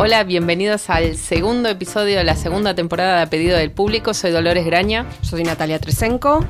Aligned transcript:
Hola, 0.00 0.22
bienvenidos 0.22 0.90
al 0.90 1.16
segundo 1.16 1.68
episodio 1.68 2.18
de 2.18 2.24
la 2.24 2.36
segunda 2.36 2.72
temporada 2.74 3.16
de 3.16 3.22
A 3.22 3.26
Pedido 3.26 3.56
del 3.56 3.72
Público. 3.72 4.14
Soy 4.14 4.30
Dolores 4.30 4.64
Graña. 4.64 5.06
Yo 5.22 5.30
soy 5.30 5.42
Natalia 5.42 5.80
Tresenco. 5.80 6.44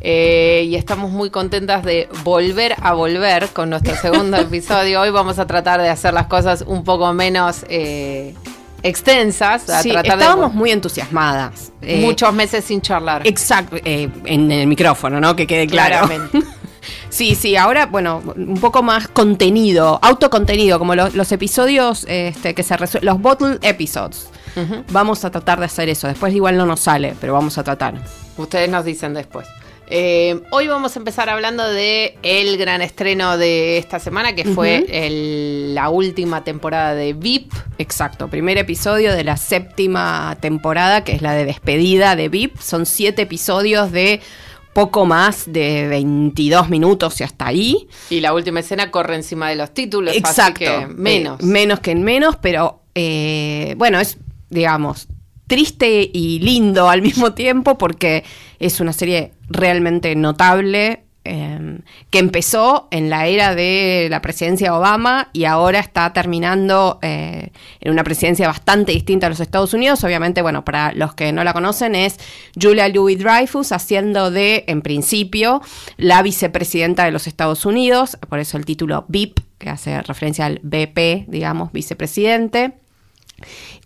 Eh, 0.00 0.64
y 0.66 0.74
estamos 0.74 1.10
muy 1.10 1.28
contentas 1.28 1.84
de 1.84 2.08
volver 2.24 2.74
a 2.80 2.94
volver 2.94 3.48
con 3.48 3.68
nuestro 3.68 3.94
segundo 4.00 4.38
episodio. 4.38 5.02
Hoy 5.02 5.10
vamos 5.10 5.38
a 5.38 5.46
tratar 5.46 5.82
de 5.82 5.90
hacer 5.90 6.14
las 6.14 6.28
cosas 6.28 6.64
un 6.66 6.82
poco 6.82 7.12
menos 7.12 7.66
eh, 7.68 8.34
extensas. 8.82 9.68
A 9.68 9.82
Sí, 9.82 9.90
tratar 9.90 10.18
estábamos 10.18 10.52
de, 10.52 10.56
muy 10.58 10.70
entusiasmadas. 10.70 11.72
Eh, 11.82 12.00
muchos 12.00 12.32
meses 12.32 12.64
sin 12.64 12.80
charlar. 12.80 13.26
Exacto, 13.26 13.76
en 13.84 14.50
el 14.50 14.66
micrófono, 14.66 15.20
¿no? 15.20 15.36
Que 15.36 15.46
quede 15.46 15.66
claro. 15.66 16.06
Claramente. 16.06 16.42
Sí, 17.08 17.34
sí, 17.34 17.56
ahora, 17.56 17.86
bueno, 17.86 18.22
un 18.36 18.58
poco 18.60 18.82
más 18.82 19.08
contenido, 19.08 19.98
autocontenido, 20.02 20.78
como 20.78 20.94
los, 20.94 21.14
los 21.14 21.30
episodios 21.32 22.04
este, 22.08 22.54
que 22.54 22.62
se 22.62 22.76
resuelven, 22.76 23.06
los 23.06 23.20
bottle 23.20 23.58
episodes. 23.62 24.28
Vamos 24.90 25.24
a 25.24 25.30
tratar 25.30 25.60
de 25.60 25.66
hacer 25.66 25.88
eso. 25.88 26.08
Después 26.08 26.34
igual 26.34 26.56
no 26.56 26.66
nos 26.66 26.80
sale, 26.80 27.14
pero 27.20 27.32
vamos 27.32 27.56
a 27.58 27.62
tratar. 27.62 27.94
Ustedes 28.36 28.68
nos 28.68 28.84
dicen 28.84 29.14
después. 29.14 29.46
Eh, 29.90 30.40
hoy 30.50 30.66
vamos 30.66 30.96
a 30.96 30.98
empezar 30.98 31.30
hablando 31.30 31.66
de 31.66 32.18
el 32.22 32.58
gran 32.58 32.82
estreno 32.82 33.38
de 33.38 33.78
esta 33.78 33.98
semana, 34.00 34.34
que 34.34 34.44
fue 34.44 34.84
el- 34.90 35.74
la 35.74 35.88
última 35.90 36.44
temporada 36.44 36.94
de 36.94 37.12
VIP. 37.14 37.52
Exacto, 37.78 38.28
primer 38.28 38.58
episodio 38.58 39.14
de 39.14 39.24
la 39.24 39.36
séptima 39.36 40.36
temporada, 40.40 41.04
que 41.04 41.12
es 41.12 41.22
la 41.22 41.32
de 41.32 41.44
despedida 41.44 42.16
de 42.16 42.28
VIP. 42.28 42.58
Son 42.60 42.84
siete 42.84 43.22
episodios 43.22 43.92
de 43.92 44.20
poco 44.78 45.06
más 45.06 45.52
de 45.52 45.88
22 45.88 46.68
minutos 46.68 47.20
y 47.20 47.24
hasta 47.24 47.48
ahí. 47.48 47.88
Y 48.10 48.20
la 48.20 48.32
última 48.32 48.60
escena 48.60 48.92
corre 48.92 49.16
encima 49.16 49.48
de 49.48 49.56
los 49.56 49.74
títulos, 49.74 50.14
Exacto. 50.14 50.64
así 50.64 50.84
que 50.84 50.86
menos. 50.86 51.40
Eh, 51.40 51.46
menos 51.46 51.80
que 51.80 51.90
en 51.90 52.04
menos, 52.04 52.36
pero 52.36 52.82
eh, 52.94 53.74
bueno, 53.76 53.98
es, 53.98 54.18
digamos, 54.50 55.08
triste 55.48 56.08
y 56.12 56.38
lindo 56.38 56.88
al 56.88 57.02
mismo 57.02 57.34
tiempo 57.34 57.76
porque 57.76 58.22
es 58.60 58.78
una 58.78 58.92
serie 58.92 59.32
realmente 59.48 60.14
notable. 60.14 61.02
Eh, 61.30 61.80
que 62.10 62.18
empezó 62.18 62.88
en 62.90 63.10
la 63.10 63.26
era 63.26 63.54
de 63.54 64.08
la 64.10 64.22
presidencia 64.22 64.70
de 64.70 64.76
Obama 64.78 65.28
y 65.34 65.44
ahora 65.44 65.78
está 65.78 66.12
terminando 66.14 66.98
eh, 67.02 67.52
en 67.80 67.92
una 67.92 68.02
presidencia 68.02 68.46
bastante 68.46 68.92
distinta 68.92 69.26
a 69.26 69.30
los 69.30 69.40
Estados 69.40 69.74
Unidos. 69.74 70.02
Obviamente, 70.04 70.40
bueno, 70.40 70.64
para 70.64 70.92
los 70.92 71.14
que 71.14 71.32
no 71.32 71.44
la 71.44 71.52
conocen, 71.52 71.94
es 71.94 72.18
Julia 72.58 72.88
Louis 72.88 73.18
Dreyfus 73.18 73.72
haciendo 73.72 74.30
de, 74.30 74.64
en 74.68 74.80
principio, 74.80 75.60
la 75.98 76.22
vicepresidenta 76.22 77.04
de 77.04 77.10
los 77.10 77.26
Estados 77.26 77.66
Unidos, 77.66 78.16
por 78.28 78.38
eso 78.38 78.56
el 78.56 78.64
título 78.64 79.04
VIP, 79.08 79.40
que 79.58 79.68
hace 79.68 80.00
referencia 80.00 80.46
al 80.46 80.60
BP, 80.62 81.28
digamos, 81.28 81.72
vicepresidente. 81.72 82.72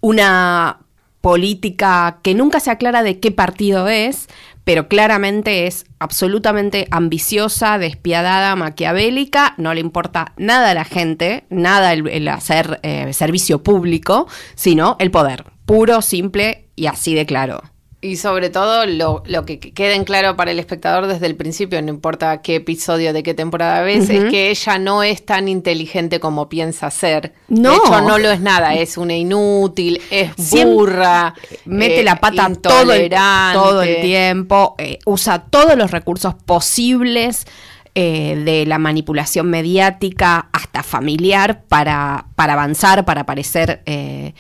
Una 0.01 0.79
política 1.23 2.19
que 2.23 2.35
nunca 2.35 2.61
se 2.61 2.71
aclara 2.71 3.03
de 3.03 3.21
qué 3.21 3.31
partido 3.31 3.89
es, 3.89 4.29
pero 4.65 4.89
claramente 4.89 5.67
es 5.67 5.85
absolutamente 5.99 6.87
ambiciosa, 6.91 7.79
despiadada, 7.79 8.55
maquiavélica, 8.57 9.55
no 9.57 9.75
le 9.75 9.81
importa 9.81 10.33
nada 10.37 10.71
a 10.71 10.75
la 10.75 10.85
gente, 10.85 11.45
nada 11.51 11.93
el, 11.93 12.07
el 12.09 12.29
hacer 12.29 12.81
eh, 12.83 13.13
servicio 13.13 13.63
público, 13.63 14.29
sino 14.55 14.97
el 14.99 15.11
poder, 15.11 15.45
puro, 15.67 16.03
simple 16.03 16.69
y 16.77 16.87
así 16.87 17.15
de 17.15 17.27
claro. 17.27 17.72
Y 18.05 18.17
sobre 18.17 18.51
todo 18.51 18.85
lo, 18.85 19.23
lo 19.27 19.45
que 19.45 19.61
quede 19.61 19.95
en 19.95 20.03
claro 20.03 20.37
para 20.37 20.51
el 20.51 20.59
espectador 20.59 21.07
desde 21.07 21.27
el 21.27 21.37
principio, 21.37 21.81
no 21.83 21.89
importa 21.89 22.43
qué 22.43 22.57
episodio 22.57 23.13
de 23.13 23.23
qué 23.23 23.33
temporada 23.33 23.81
ves, 23.83 24.11
es 24.11 24.29
que 24.29 24.51
ella 24.51 24.79
no 24.81 25.05
es 25.05 25.25
tan 25.25 25.47
inteligente 25.47 26.19
como 26.19 26.49
piensa 26.49 26.91
ser. 26.91 27.33
No. 27.47 27.71
De 27.71 27.77
hecho, 27.77 28.01
no 28.01 28.19
lo 28.19 28.33
es 28.33 28.41
nada, 28.41 28.75
es 28.75 28.97
una 28.97 29.15
inútil, 29.15 30.03
es 30.11 30.33
Siempre 30.37 30.75
burra. 30.75 31.35
mete 31.65 32.01
eh, 32.01 32.05
la 32.05 32.17
pata 32.17 32.51
todo 32.61 32.93
el, 32.93 33.09
todo 33.53 33.83
el 33.83 34.01
tiempo, 34.01 34.75
eh, 34.79 34.99
usa 35.07 35.45
todos 35.49 35.77
los 35.77 35.93
recursos 35.93 36.35
posibles 36.35 37.47
eh, 37.95 38.41
de 38.43 38.65
la 38.65 38.79
manipulación 38.79 39.51
mediática 39.51 40.49
hasta 40.51 40.83
familiar 40.83 41.63
para, 41.69 42.25
para 42.37 42.55
avanzar, 42.55 43.05
para 43.05 43.27
parecer 43.27 43.83
eh, 43.85 44.33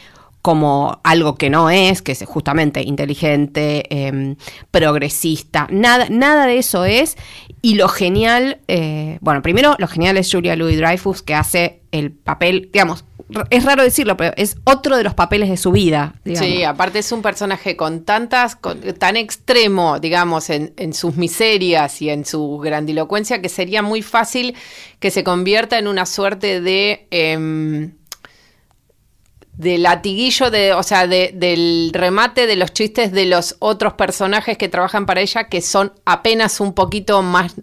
como 0.42 1.00
algo 1.04 1.36
que 1.36 1.50
no 1.50 1.70
es, 1.70 2.02
que 2.02 2.12
es 2.12 2.24
justamente 2.26 2.82
inteligente, 2.82 3.84
eh, 3.90 4.34
progresista, 4.72 5.68
nada, 5.70 6.08
nada 6.10 6.46
de 6.46 6.58
eso 6.58 6.84
es. 6.84 7.16
Y 7.62 7.76
lo 7.76 7.88
genial, 7.88 8.58
eh, 8.66 9.18
bueno, 9.20 9.40
primero 9.40 9.76
lo 9.78 9.86
genial 9.86 10.16
es 10.16 10.30
Julia 10.30 10.56
Louis 10.56 10.76
Dreyfus 10.76 11.22
que 11.22 11.34
hace 11.34 11.82
el 11.92 12.10
papel, 12.10 12.70
digamos, 12.72 13.04
es 13.50 13.64
raro 13.64 13.84
decirlo, 13.84 14.16
pero 14.16 14.34
es 14.36 14.56
otro 14.64 14.96
de 14.96 15.04
los 15.04 15.14
papeles 15.14 15.48
de 15.48 15.56
su 15.56 15.70
vida. 15.70 16.14
Sí, 16.24 16.64
aparte 16.64 16.98
es 16.98 17.12
un 17.12 17.22
personaje 17.22 17.76
con 17.76 18.04
tantas, 18.04 18.58
tan 18.98 19.16
extremo, 19.16 20.00
digamos, 20.00 20.50
en, 20.50 20.74
en 20.76 20.92
sus 20.92 21.16
miserias 21.16 22.02
y 22.02 22.10
en 22.10 22.24
su 22.24 22.58
grandilocuencia, 22.58 23.40
que 23.40 23.48
sería 23.48 23.80
muy 23.80 24.02
fácil 24.02 24.54
que 24.98 25.10
se 25.10 25.22
convierta 25.24 25.78
en 25.78 25.86
una 25.86 26.04
suerte 26.04 26.60
de... 26.60 27.06
em, 27.10 27.92
de 29.54 29.78
latiguillo 29.78 30.50
de, 30.50 30.72
o 30.72 30.82
sea, 30.82 31.06
de- 31.06 31.32
del 31.34 31.90
remate 31.92 32.46
de 32.46 32.56
los 32.56 32.72
chistes 32.72 33.12
de 33.12 33.26
los 33.26 33.56
otros 33.58 33.92
personajes 33.94 34.56
que 34.58 34.68
trabajan 34.68 35.04
para 35.06 35.20
ella, 35.20 35.48
que 35.48 35.60
son 35.60 35.92
apenas 36.04 36.60
un 36.60 36.72
poquito 36.74 37.22
más 37.22 37.54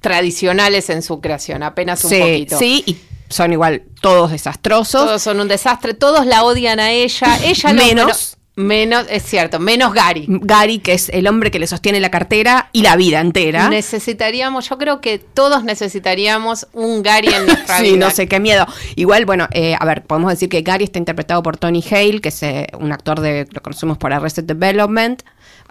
tradicionales 0.00 0.88
en 0.90 1.02
su 1.02 1.20
creación, 1.20 1.62
apenas 1.62 2.04
un 2.04 2.10
sí, 2.10 2.20
poquito. 2.20 2.58
sí, 2.58 2.82
y 2.86 2.96
son 3.28 3.52
igual 3.52 3.82
todos 4.00 4.30
desastrosos. 4.30 5.04
Todos 5.04 5.22
son 5.22 5.40
un 5.40 5.48
desastre, 5.48 5.94
todos 5.94 6.26
la 6.26 6.44
odian 6.44 6.78
a 6.80 6.92
ella, 6.92 7.38
ella 7.44 7.72
no, 7.72 7.84
Menos. 7.84 8.35
Menos, 8.56 9.06
es 9.10 9.22
cierto, 9.22 9.60
menos 9.60 9.92
Gary. 9.94 10.26
Gary, 10.28 10.78
que 10.78 10.94
es 10.94 11.08
el 11.10 11.26
hombre 11.28 11.50
que 11.50 11.58
le 11.58 11.66
sostiene 11.66 12.00
la 12.00 12.10
cartera 12.10 12.70
y 12.72 12.82
la 12.82 12.96
vida 12.96 13.20
entera. 13.20 13.68
Necesitaríamos, 13.68 14.68
yo 14.68 14.78
creo 14.78 15.00
que 15.00 15.18
todos 15.18 15.62
necesitaríamos 15.64 16.66
un 16.72 17.02
Gary 17.02 17.28
en 17.28 17.46
nuestra 17.46 17.78
Sí, 17.78 17.92
vida. 17.92 18.06
no 18.06 18.10
sé 18.10 18.26
qué 18.26 18.40
miedo. 18.40 18.66
Igual, 18.96 19.26
bueno, 19.26 19.46
eh, 19.52 19.76
a 19.78 19.84
ver, 19.84 20.04
podemos 20.04 20.30
decir 20.30 20.48
que 20.48 20.62
Gary 20.62 20.84
está 20.84 20.98
interpretado 20.98 21.42
por 21.42 21.56
Tony 21.58 21.84
Hale, 21.88 22.20
que 22.20 22.30
es 22.30 22.42
eh, 22.42 22.66
un 22.78 22.92
actor 22.92 23.20
de, 23.20 23.46
lo 23.52 23.60
conocemos 23.62 23.98
por 23.98 24.12
Arrested 24.12 24.44
Development. 24.44 25.22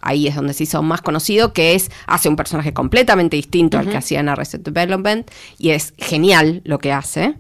Ahí 0.01 0.27
es 0.27 0.35
donde 0.35 0.53
se 0.53 0.63
hizo 0.63 0.83
más 0.83 1.01
conocido, 1.01 1.51
que 1.53 1.73
es, 1.73 1.89
hace 2.05 2.29
un 2.29 2.35
personaje 2.35 2.73
completamente 2.73 3.35
distinto 3.37 3.79
al 3.79 3.89
que 3.89 3.97
hacía 3.97 4.19
en 4.19 4.29
Arrested 4.29 4.59
Development. 4.59 5.29
Y 5.57 5.71
es 5.71 5.93
genial 5.97 6.61
lo 6.63 6.77
que 6.77 6.91
hace. 6.91 7.33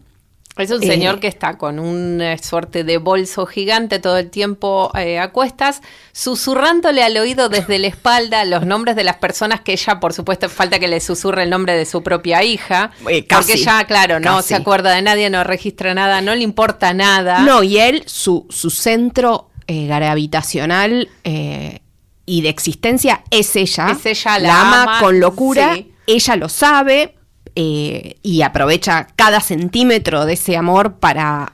Es 0.57 0.71
un 0.71 0.81
Eh, 0.81 0.87
señor 0.87 1.19
que 1.19 1.27
está 1.27 1.57
con 1.57 1.79
una 1.79 2.37
suerte 2.37 2.85
de 2.85 2.97
bolso 2.97 3.45
gigante 3.45 3.99
todo 3.99 4.17
el 4.17 4.29
tiempo 4.29 4.89
eh, 4.97 5.19
a 5.19 5.31
cuestas, 5.31 5.81
susurrándole 6.13 7.03
al 7.03 7.17
oído 7.17 7.49
desde 7.49 7.77
la 7.77 7.87
espalda 7.87 8.45
los 8.45 8.65
nombres 8.65 8.95
de 8.95 9.03
las 9.03 9.17
personas 9.17 9.59
que 9.61 9.73
ella, 9.73 9.99
por 9.99 10.13
supuesto, 10.13 10.47
falta 10.47 10.79
que 10.79 10.87
le 10.87 11.01
susurre 11.01 11.43
el 11.43 11.49
nombre 11.49 11.73
de 11.75 11.85
su 11.85 12.01
propia 12.03 12.41
hija. 12.43 12.91
Eh, 13.09 13.25
casi, 13.27 13.47
porque 13.49 13.61
ella, 13.61 13.83
claro, 13.83 14.19
no 14.21 14.37
casi. 14.37 14.47
se 14.49 14.55
acuerda 14.55 14.93
de 14.95 15.01
nadie, 15.01 15.29
no 15.29 15.43
registra 15.43 15.93
nada, 15.93 16.21
no 16.21 16.33
le 16.33 16.41
importa 16.43 16.93
nada. 16.93 17.39
No, 17.41 17.61
y 17.61 17.77
él, 17.79 18.03
su, 18.05 18.45
su 18.49 18.69
centro 18.69 19.49
eh, 19.67 19.87
gravitacional 19.87 21.09
eh, 21.25 21.79
y 22.25 22.41
de 22.41 22.49
existencia 22.49 23.23
es 23.29 23.55
ella. 23.57 23.87
Es 23.91 24.05
ella, 24.05 24.39
la 24.39 24.61
ama, 24.61 24.83
ama, 24.83 24.99
con 25.01 25.19
locura. 25.19 25.75
sí. 25.75 25.91
Ella 26.07 26.35
lo 26.35 26.49
sabe 26.49 27.15
eh, 27.55 28.17
y 28.23 28.41
aprovecha 28.41 29.07
cada 29.15 29.39
centímetro 29.41 30.25
de 30.25 30.33
ese 30.33 30.57
amor 30.57 30.95
para 30.95 31.53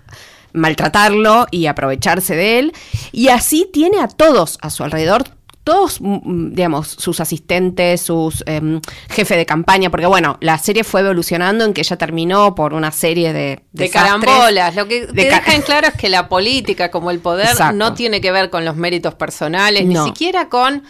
maltratarlo 0.53 1.47
y 1.51 1.65
aprovecharse 1.67 2.35
de 2.35 2.59
él. 2.59 2.73
Y 3.11 3.29
así 3.29 3.69
tiene 3.71 3.99
a 4.01 4.07
todos 4.07 4.57
a 4.61 4.69
su 4.69 4.83
alrededor. 4.83 5.23
Todos, 5.63 6.01
mm, 6.01 6.07
mm, 6.23 6.53
digamos, 6.55 6.87
sus 6.87 7.19
asistentes, 7.19 8.01
sus 8.01 8.43
em, 8.47 8.81
jefe 9.11 9.37
de 9.37 9.45
campaña, 9.45 9.91
porque 9.91 10.07
bueno, 10.07 10.37
la 10.41 10.57
serie 10.57 10.83
fue 10.83 11.01
evolucionando 11.01 11.63
en 11.65 11.73
que 11.73 11.81
ella 11.81 11.97
terminó 11.97 12.55
por 12.55 12.73
una 12.73 12.91
serie 12.91 13.31
de 13.31 13.63
De 13.71 13.89
carambolas. 13.91 14.75
Lo 14.75 14.87
que 14.87 15.05
De 15.05 15.13
te 15.13 15.25
deja 15.25 15.53
en 15.53 15.61
claro 15.61 15.87
es 15.87 15.93
que 15.93 16.09
la 16.09 16.27
política, 16.27 16.89
como 16.89 17.11
el 17.11 17.19
poder, 17.19 17.49
Exacto. 17.51 17.77
no 17.77 17.93
tiene 17.93 18.21
que 18.21 18.31
ver 18.31 18.49
con 18.49 18.65
los 18.65 18.75
méritos 18.75 19.13
personales, 19.13 19.85
No. 19.85 20.01
ni 20.03 20.09
siquiera 20.09 20.49
con 20.49 20.83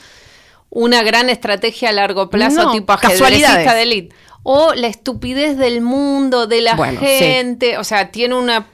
una 0.71 1.03
gran 1.03 1.29
estrategia 1.29 1.89
a 1.89 1.91
largo 1.91 2.29
plazo 2.31 2.63
No, 2.63 2.71
tipo 2.71 2.93
ajedrecista 2.93 3.75
de 3.75 3.81
elite. 3.83 4.15
O 4.43 4.73
la 4.73 4.87
estupidez 4.87 5.55
del 5.57 5.81
mundo, 5.81 6.47
de 6.47 6.61
la 6.61 6.73
Bueno, 6.75 6.99
sí. 6.99 7.05
gente. 7.05 7.77
O 7.77 7.83
sea, 7.83 8.09
tiene 8.09 8.33
una. 8.35 8.65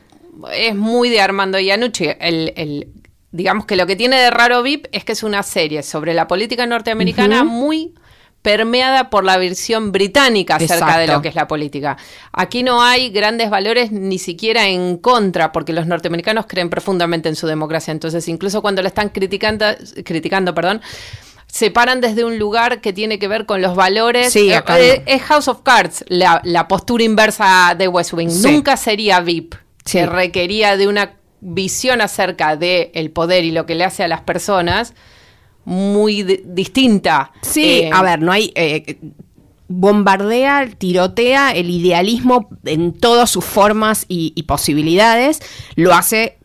Es 0.53 0.75
muy 0.75 1.09
de 1.09 1.19
Armando 1.19 1.59
Iannucci. 1.59 2.05
El, 2.19 2.53
el- 2.55 2.87
digamos 3.31 3.65
que 3.65 3.75
lo 3.75 3.85
que 3.85 3.95
tiene 3.97 4.15
de 4.17 4.29
raro 4.29 4.63
VIP 4.63 4.87
es 4.93 5.03
que 5.03 5.11
es 5.11 5.23
una 5.23 5.43
serie 5.43 5.83
sobre 5.83 6.13
la 6.13 6.27
política 6.27 6.65
norteamericana 6.65 7.43
muy 7.43 7.93
permeada 8.41 9.09
por 9.09 9.25
la 9.25 9.37
versión 9.37 9.91
británica 9.91 10.55
acerca 10.55 10.97
de 10.99 11.07
lo 11.07 11.21
que 11.21 11.27
es 11.27 11.35
la 11.35 11.47
política. 11.49 11.97
Aquí 12.31 12.63
no 12.63 12.81
hay 12.81 13.09
grandes 13.09 13.49
valores 13.49 13.91
ni 13.91 14.19
siquiera 14.19 14.67
en 14.67 14.97
contra, 14.99 15.51
porque 15.51 15.73
los 15.73 15.85
norteamericanos 15.85 16.45
creen 16.47 16.69
profundamente 16.69 17.27
en 17.27 17.35
su 17.35 17.45
democracia. 17.47 17.91
Entonces, 17.91 18.25
incluso 18.29 18.61
cuando 18.61 18.81
la 18.81 18.87
están 18.87 19.09
criticando, 19.09 19.65
criticando, 20.05 20.55
perdón, 20.55 20.81
se 21.57 21.71
paran 21.71 22.01
desde 22.01 22.23
un 22.23 22.37
lugar 22.37 22.81
que 22.81 22.93
tiene 22.93 23.17
que 23.17 23.27
ver 23.27 23.47
con 23.47 23.63
los 23.63 23.75
valores. 23.75 24.31
Sí, 24.31 24.53
eh, 24.53 24.61
eh, 24.77 25.03
es 25.07 25.23
House 25.23 25.47
of 25.47 25.61
Cards, 25.63 26.05
la, 26.07 26.67
postura 26.67 27.03
inversa 27.03 27.73
de 27.75 27.87
West 27.87 28.13
Wing. 28.13 28.29
Nunca 28.43 28.77
sería 28.77 29.21
VIP. 29.21 29.55
Se 29.83 30.05
requería 30.05 30.77
de 30.77 30.87
una 30.87 31.15
visión 31.41 32.01
acerca 32.01 32.57
del 32.57 32.91
el 32.93 33.09
poder 33.09 33.43
y 33.43 33.49
lo 33.49 33.65
que 33.65 33.73
le 33.73 33.85
hace 33.85 34.03
a 34.03 34.07
las 34.07 34.21
personas 34.21 34.93
muy 35.65 36.21
distinta. 36.21 37.31
Sí, 37.41 37.79
eh, 37.85 37.89
a 37.91 38.03
ver, 38.03 38.21
no 38.21 38.31
hay 38.31 38.53
bombardea, 39.67 40.69
tirotea 40.77 41.51
el 41.51 41.69
idealismo 41.69 42.49
en 42.65 42.93
todas 42.93 43.29
sus 43.29 43.43
formas 43.43 44.05
y, 44.07 44.43
posibilidades. 44.43 45.41
Lo 45.75 45.93
hace, 45.93 46.37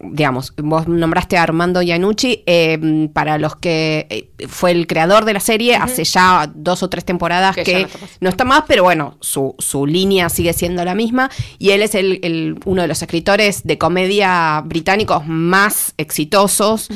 digamos, 0.00 0.52
vos 0.56 0.86
nombraste 0.86 1.36
a 1.36 1.42
Armando 1.42 1.82
Iannucci, 1.82 2.42
eh, 2.46 3.08
para 3.12 3.38
los 3.38 3.56
que 3.56 4.06
eh, 4.08 4.46
fue 4.46 4.70
el 4.70 4.86
creador 4.86 5.24
de 5.24 5.32
la 5.32 5.40
serie 5.40 5.74
hace 5.74 6.04
ya 6.04 6.50
dos 6.54 6.82
o 6.82 6.88
tres 6.88 7.04
temporadas 7.04 7.56
que, 7.56 7.88
no, 8.20 8.28
está 8.30 8.44
más, 8.44 8.64
pero 8.68 8.84
bueno, 8.84 9.16
su, 9.20 9.54
su, 9.58 9.86
línea 9.86 10.28
sigue 10.28 10.52
siendo 10.52 10.84
la 10.84 10.94
misma. 10.94 11.30
Y 11.58 11.70
él 11.70 11.82
es 11.82 11.94
el, 11.94 12.58
uno 12.64 12.82
de 12.82 12.88
los 12.88 13.02
escritores 13.02 13.64
de 13.64 13.78
comedia 13.78 14.62
británicos 14.64 15.26
más 15.26 15.94
exitosos. 15.96 16.88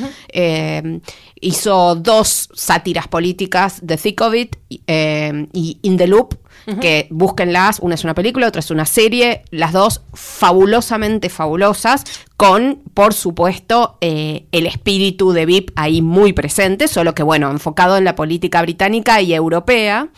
Hizo 1.43 1.95
dos 1.95 2.49
sátiras 2.53 3.09
políticas, 3.09 3.81
The 3.85 3.97
Thick 3.97 4.21
of 4.21 4.33
It 4.33 4.55
eh, 4.87 5.47
y 5.51 5.77
In 5.81 5.97
the 5.97 6.07
Loop, 6.07 6.35
que 6.79 7.07
búsquenlas, 7.09 7.79
una 7.79 7.95
es 7.95 8.03
una 8.03 8.13
película, 8.13 8.47
otra 8.47 8.59
es 8.59 8.71
una 8.71 8.85
serie, 8.85 9.43
las 9.51 9.73
dos 9.73 10.01
fabulosamente 10.13 11.29
fabulosas, 11.29 12.05
con, 12.37 12.81
por 12.93 13.13
supuesto, 13.13 13.97
eh, 14.01 14.45
el 14.51 14.65
espíritu 14.65 15.33
de 15.33 15.45
VIP 15.45 15.71
ahí 15.75 16.01
muy 16.01 16.33
presente, 16.33 16.87
solo 16.87 17.13
que, 17.13 17.23
bueno, 17.23 17.51
enfocado 17.51 17.97
en 17.97 18.05
la 18.05 18.15
política 18.15 18.61
británica 18.61 19.21
y 19.21 19.33
europea. 19.33 20.09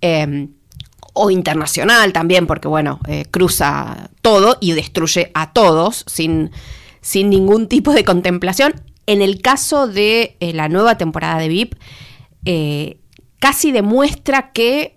Em, 0.00 0.50
o 1.18 1.30
internacional 1.30 2.12
también, 2.12 2.46
porque 2.46 2.68
bueno, 2.68 3.00
eh, 3.08 3.24
cruza 3.30 4.10
todo 4.20 4.58
y 4.60 4.72
destruye 4.72 5.30
a 5.32 5.54
todos 5.54 6.04
sin, 6.06 6.50
sin 7.00 7.30
ningún 7.30 7.68
tipo 7.68 7.94
de 7.94 8.04
contemplación. 8.04 8.74
En 9.06 9.22
el 9.22 9.40
caso 9.40 9.88
de 9.88 10.36
eh, 10.40 10.52
la 10.52 10.68
nueva 10.68 10.98
temporada 10.98 11.38
de 11.38 11.48
VIP, 11.48 11.74
casi 13.38 13.72
demuestra 13.72 14.52
que 14.52 14.95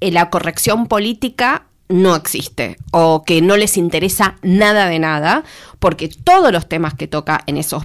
la 0.00 0.30
corrección 0.30 0.86
política 0.86 1.66
no 1.88 2.14
existe 2.14 2.76
o 2.92 3.24
que 3.24 3.42
no 3.42 3.56
les 3.56 3.76
interesa 3.76 4.36
nada 4.42 4.86
de 4.86 4.98
nada, 4.98 5.44
porque 5.78 6.08
todos 6.08 6.52
los 6.52 6.68
temas 6.68 6.94
que 6.94 7.08
toca 7.08 7.42
en 7.46 7.56
esos 7.56 7.84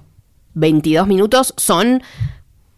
22 0.53 1.07
minutos 1.07 1.53
son 1.57 2.03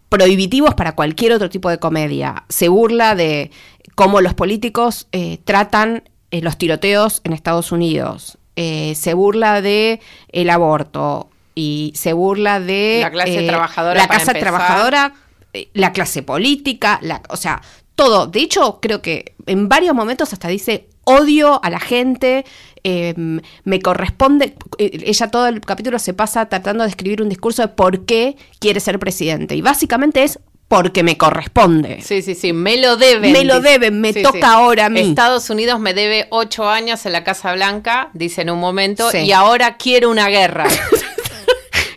prohibitivos 0.08 0.74
para 0.74 0.94
cualquier 0.94 1.32
otro 1.32 1.50
tipo 1.50 1.68
de 1.68 1.78
comedia. 1.78 2.44
Se 2.48 2.68
burla 2.68 3.14
de 3.14 3.50
cómo 3.94 4.20
los 4.20 4.34
políticos 4.34 5.06
tratan 5.44 6.08
los 6.30 6.56
tiroteos 6.56 7.20
en 7.24 7.34
Estados 7.34 7.72
Unidos. 7.72 8.38
se 8.56 9.14
burla 9.14 9.60
de 9.60 10.00
el 10.32 10.50
aborto 10.50 11.28
y 11.58 11.92
se 11.96 12.12
burla 12.12 12.60
de 12.60 13.00
la 13.02 13.10
clase 13.10 13.44
eh, 13.44 13.48
trabajadora. 13.48 14.00
La 14.00 14.06
clase 14.06 14.34
trabajadora, 14.34 15.14
eh, 15.52 15.68
la 15.74 15.92
clase 15.92 16.22
política, 16.22 17.00
la, 17.02 17.20
o 17.30 17.36
sea, 17.36 17.60
todo. 17.98 18.28
De 18.28 18.38
hecho, 18.38 18.78
creo 18.80 19.02
que 19.02 19.34
en 19.46 19.68
varios 19.68 19.92
momentos 19.92 20.32
hasta 20.32 20.46
dice 20.46 20.86
odio 21.02 21.60
a 21.64 21.68
la 21.68 21.80
gente, 21.80 22.44
em, 22.84 23.40
me 23.64 23.80
corresponde, 23.80 24.54
eh, 24.78 25.02
ella 25.04 25.30
todo 25.30 25.48
el 25.48 25.60
capítulo 25.60 25.98
se 25.98 26.14
pasa 26.14 26.48
tratando 26.48 26.84
de 26.84 26.90
escribir 26.90 27.22
un 27.22 27.28
discurso 27.28 27.62
de 27.62 27.68
por 27.68 28.04
qué 28.06 28.36
quiere 28.60 28.78
ser 28.78 29.00
presidente. 29.00 29.56
Y 29.56 29.62
básicamente 29.62 30.22
es 30.22 30.38
porque 30.68 31.02
me 31.02 31.16
corresponde. 31.16 32.00
Sí, 32.02 32.22
sí, 32.22 32.36
sí, 32.36 32.52
me 32.52 32.76
lo 32.76 32.96
deben. 32.96 33.32
Me 33.32 33.44
lo 33.44 33.60
deben, 33.60 34.00
me 34.00 34.12
toca 34.12 34.52
ahora 34.52 34.86
a 34.86 34.88
mí. 34.90 35.00
Estados 35.00 35.50
Unidos 35.50 35.80
me 35.80 35.92
debe 35.92 36.28
ocho 36.30 36.68
años 36.68 37.04
en 37.04 37.12
la 37.12 37.24
Casa 37.24 37.52
Blanca, 37.54 38.10
dice 38.12 38.42
en 38.42 38.50
un 38.50 38.60
momento, 38.60 39.10
y 39.12 39.32
ahora 39.32 39.76
quiero 39.76 40.08
una 40.08 40.28
guerra. 40.28 40.66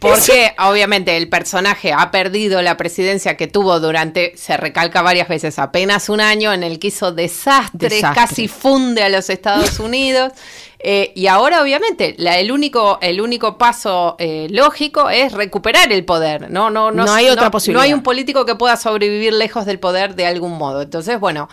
Porque 0.01 0.55
obviamente 0.57 1.15
el 1.15 1.29
personaje 1.29 1.93
ha 1.93 2.09
perdido 2.09 2.63
la 2.63 2.75
presidencia 2.75 3.37
que 3.37 3.45
tuvo 3.45 3.79
durante, 3.79 4.35
se 4.35 4.57
recalca 4.57 5.03
varias 5.03 5.27
veces, 5.27 5.59
apenas 5.59 6.09
un 6.09 6.19
año 6.19 6.51
en 6.53 6.63
el 6.63 6.79
que 6.79 6.87
hizo 6.87 7.11
desastre, 7.11 8.01
casi 8.01 8.47
funde 8.47 9.03
a 9.03 9.09
los 9.09 9.29
Estados 9.29 9.79
Unidos. 9.79 10.33
Eh, 10.79 11.11
y 11.15 11.27
ahora, 11.27 11.61
obviamente, 11.61 12.15
la, 12.17 12.39
el, 12.39 12.51
único, 12.51 12.97
el 13.03 13.21
único 13.21 13.59
paso 13.59 14.15
eh, 14.17 14.47
lógico 14.49 15.11
es 15.11 15.33
recuperar 15.33 15.91
el 15.91 16.03
poder. 16.03 16.49
No, 16.49 16.71
no, 16.71 16.89
no, 16.89 17.05
no 17.05 17.13
hay 17.13 17.29
otra 17.29 17.51
posibilidad. 17.51 17.81
No 17.81 17.83
hay 17.83 17.93
un 17.93 18.01
político 18.01 18.43
que 18.43 18.55
pueda 18.55 18.77
sobrevivir 18.77 19.33
lejos 19.33 19.67
del 19.67 19.77
poder 19.77 20.15
de 20.15 20.25
algún 20.25 20.57
modo. 20.57 20.81
Entonces, 20.81 21.19
bueno, 21.19 21.47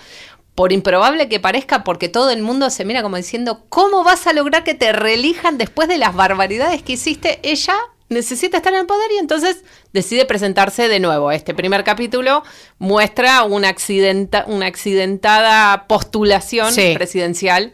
por 0.54 0.72
improbable 0.72 1.28
que 1.28 1.38
parezca, 1.38 1.84
porque 1.84 2.08
todo 2.08 2.30
el 2.30 2.40
mundo 2.40 2.70
se 2.70 2.86
mira 2.86 3.02
como 3.02 3.18
diciendo, 3.18 3.66
¿cómo 3.68 4.04
vas 4.04 4.26
a 4.26 4.32
lograr 4.32 4.64
que 4.64 4.72
te 4.72 4.94
reelijan 4.94 5.58
después 5.58 5.86
de 5.86 5.98
las 5.98 6.14
barbaridades 6.14 6.82
que 6.82 6.94
hiciste? 6.94 7.40
Ella 7.42 7.76
necesita 8.08 8.58
estar 8.58 8.72
en 8.72 8.81
el 8.81 8.87
poder 8.87 9.10
y 9.16 9.19
entonces 9.19 9.64
decide 9.93 10.25
presentarse 10.25 10.88
de 10.88 11.00
nuevo. 11.00 11.31
Este 11.31 11.55
primer 11.55 11.84
capítulo 11.84 12.43
muestra 12.78 13.43
una, 13.44 13.69
accidenta, 13.69 14.44
una 14.46 14.66
accidentada 14.66 15.87
postulación 15.87 16.75
presidencial 16.94 17.72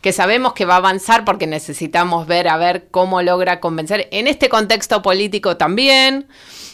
que 0.00 0.12
sabemos 0.12 0.52
que 0.52 0.64
va 0.64 0.74
a 0.74 0.78
avanzar 0.78 1.24
porque 1.24 1.46
necesitamos 1.46 2.26
ver 2.26 2.48
a 2.48 2.56
ver 2.56 2.88
cómo 2.90 3.22
logra 3.22 3.60
convencer 3.60 4.08
en 4.12 4.28
este 4.28 4.48
contexto 4.48 5.02
político 5.02 5.56
también. 5.56 6.28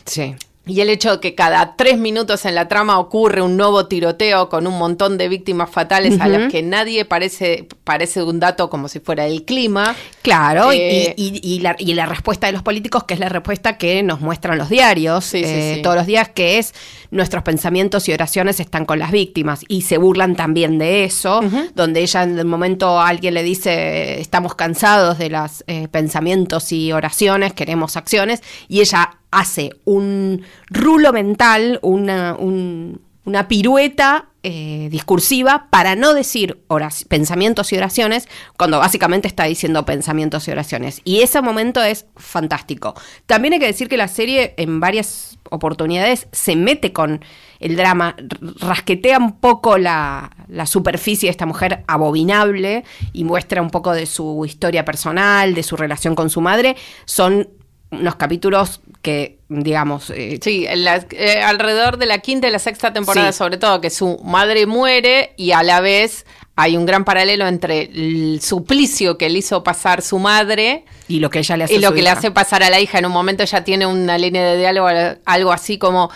Sí. 0.04 0.34
Y 0.64 0.80
el 0.80 0.90
hecho 0.90 1.16
de 1.16 1.20
que 1.20 1.34
cada 1.34 1.74
tres 1.74 1.98
minutos 1.98 2.44
en 2.44 2.54
la 2.54 2.68
trama 2.68 3.00
ocurre 3.00 3.42
un 3.42 3.56
nuevo 3.56 3.86
tiroteo 3.86 4.48
con 4.48 4.68
un 4.68 4.78
montón 4.78 5.18
de 5.18 5.28
víctimas 5.28 5.68
fatales 5.68 6.20
a 6.20 6.28
las 6.28 6.52
que 6.52 6.62
nadie 6.62 7.04
parece, 7.04 7.66
parece 7.82 8.22
un 8.22 8.38
dato 8.38 8.70
como 8.70 8.86
si 8.86 9.00
fuera 9.00 9.26
el 9.26 9.44
clima. 9.44 9.96
Claro, 10.22 10.72
y, 10.72 10.78
eh, 10.78 11.58
la, 11.60 12.06
respuesta 12.06 12.46
de 12.46 12.52
los 12.52 12.62
políticos, 12.62 13.02
que 13.02 13.14
es 13.14 13.20
la 13.20 13.28
respuesta 13.28 13.76
que 13.76 14.04
nos 14.04 14.20
muestran 14.20 14.56
los 14.56 14.68
diarios 14.68 15.34
eh, 15.34 15.80
todos 15.82 15.96
los 15.96 16.06
días, 16.06 16.28
que 16.28 16.58
es 16.58 16.74
nuestros 17.10 17.42
pensamientos 17.42 18.08
y 18.08 18.12
oraciones 18.12 18.60
están 18.60 18.84
con 18.84 19.00
las 19.00 19.10
víctimas. 19.10 19.64
Y 19.66 19.82
se 19.82 19.98
burlan 19.98 20.36
también 20.36 20.78
de 20.78 21.02
eso, 21.02 21.40
donde 21.74 22.02
ella 22.02 22.22
en 22.22 22.38
el 22.38 22.46
momento 22.46 23.00
alguien 23.00 23.34
le 23.34 23.42
dice, 23.42 24.20
estamos 24.20 24.54
cansados 24.54 25.18
de 25.18 25.28
los 25.28 25.64
eh, 25.66 25.88
pensamientos 25.88 26.70
y 26.70 26.92
oraciones, 26.92 27.52
queremos 27.52 27.96
acciones, 27.96 28.42
y 28.68 28.80
ella 28.80 29.18
hace 29.32 29.72
un 29.84 30.42
rulo 30.68 31.12
mental, 31.12 31.80
una, 31.82 32.36
una 32.38 33.48
pirueta 33.48 34.28
eh, 34.44 34.88
discursiva 34.90 35.68
para 35.70 35.94
no 35.94 36.14
decir 36.14 36.64
pensamientos 37.08 37.72
y 37.72 37.76
oraciones, 37.76 38.28
cuando 38.56 38.78
básicamente 38.78 39.28
está 39.28 39.44
diciendo 39.44 39.84
pensamientos 39.84 40.46
y 40.46 40.50
oraciones. 40.50 41.00
Y 41.04 41.20
ese 41.20 41.40
momento 41.40 41.82
es 41.82 42.06
fantástico. 42.16 42.94
También 43.26 43.54
hay 43.54 43.60
que 43.60 43.66
decir 43.66 43.88
que 43.88 43.96
la 43.96 44.08
serie 44.08 44.54
en 44.56 44.80
varias 44.80 45.38
oportunidades 45.50 46.28
se 46.32 46.56
mete 46.56 46.92
con 46.92 47.24
el 47.60 47.76
drama, 47.76 48.16
rasquetea 48.58 49.18
un 49.18 49.38
poco 49.38 49.78
la, 49.78 50.32
la 50.48 50.66
superficie 50.66 51.28
de 51.28 51.30
esta 51.30 51.46
mujer 51.46 51.84
abominable 51.86 52.84
y 53.12 53.22
muestra 53.22 53.62
un 53.62 53.70
poco 53.70 53.92
de 53.92 54.06
su 54.06 54.44
historia 54.44 54.84
personal, 54.84 55.54
de 55.54 55.62
su 55.62 55.76
relación 55.76 56.16
con 56.16 56.30
su 56.30 56.40
madre. 56.40 56.74
Son 57.04 57.48
unos 57.92 58.16
capítulos 58.16 58.80
que, 59.02 59.38
digamos... 59.48 60.10
Eh, 60.10 60.38
sí, 60.42 60.66
eh, 60.66 61.40
alrededor 61.42 61.98
de 61.98 62.06
la 62.06 62.18
quinta 62.18 62.48
y 62.48 62.50
la 62.50 62.58
sexta 62.58 62.92
temporada, 62.92 63.32
sobre 63.32 63.58
todo, 63.58 63.80
que 63.80 63.90
su 63.90 64.18
madre 64.24 64.66
muere 64.66 65.34
y 65.36 65.52
a 65.52 65.62
la 65.62 65.80
vez 65.80 66.26
hay 66.56 66.76
un 66.76 66.84
gran 66.84 67.04
paralelo 67.04 67.46
entre 67.46 67.82
el 67.82 68.40
suplicio 68.42 69.16
que 69.16 69.30
le 69.30 69.38
hizo 69.38 69.62
pasar 69.62 70.02
su 70.02 70.18
madre 70.18 70.84
y 71.08 71.18
lo 71.18 71.30
que 71.30 71.38
ella 71.38 71.56
le 71.56 71.64
hace 71.64 71.74
y 71.74 71.78
lo 71.78 71.94
que 71.94 72.02
le 72.02 72.10
hace 72.10 72.30
pasar 72.30 72.62
a 72.62 72.70
la 72.70 72.80
hija. 72.80 72.98
En 72.98 73.06
un 73.06 73.12
momento 73.12 73.42
ella 73.42 73.64
tiene 73.64 73.86
una 73.86 74.18
línea 74.18 74.44
de 74.44 74.58
diálogo, 74.58 74.88
algo 75.24 75.52
así 75.52 75.78
como 75.78 76.10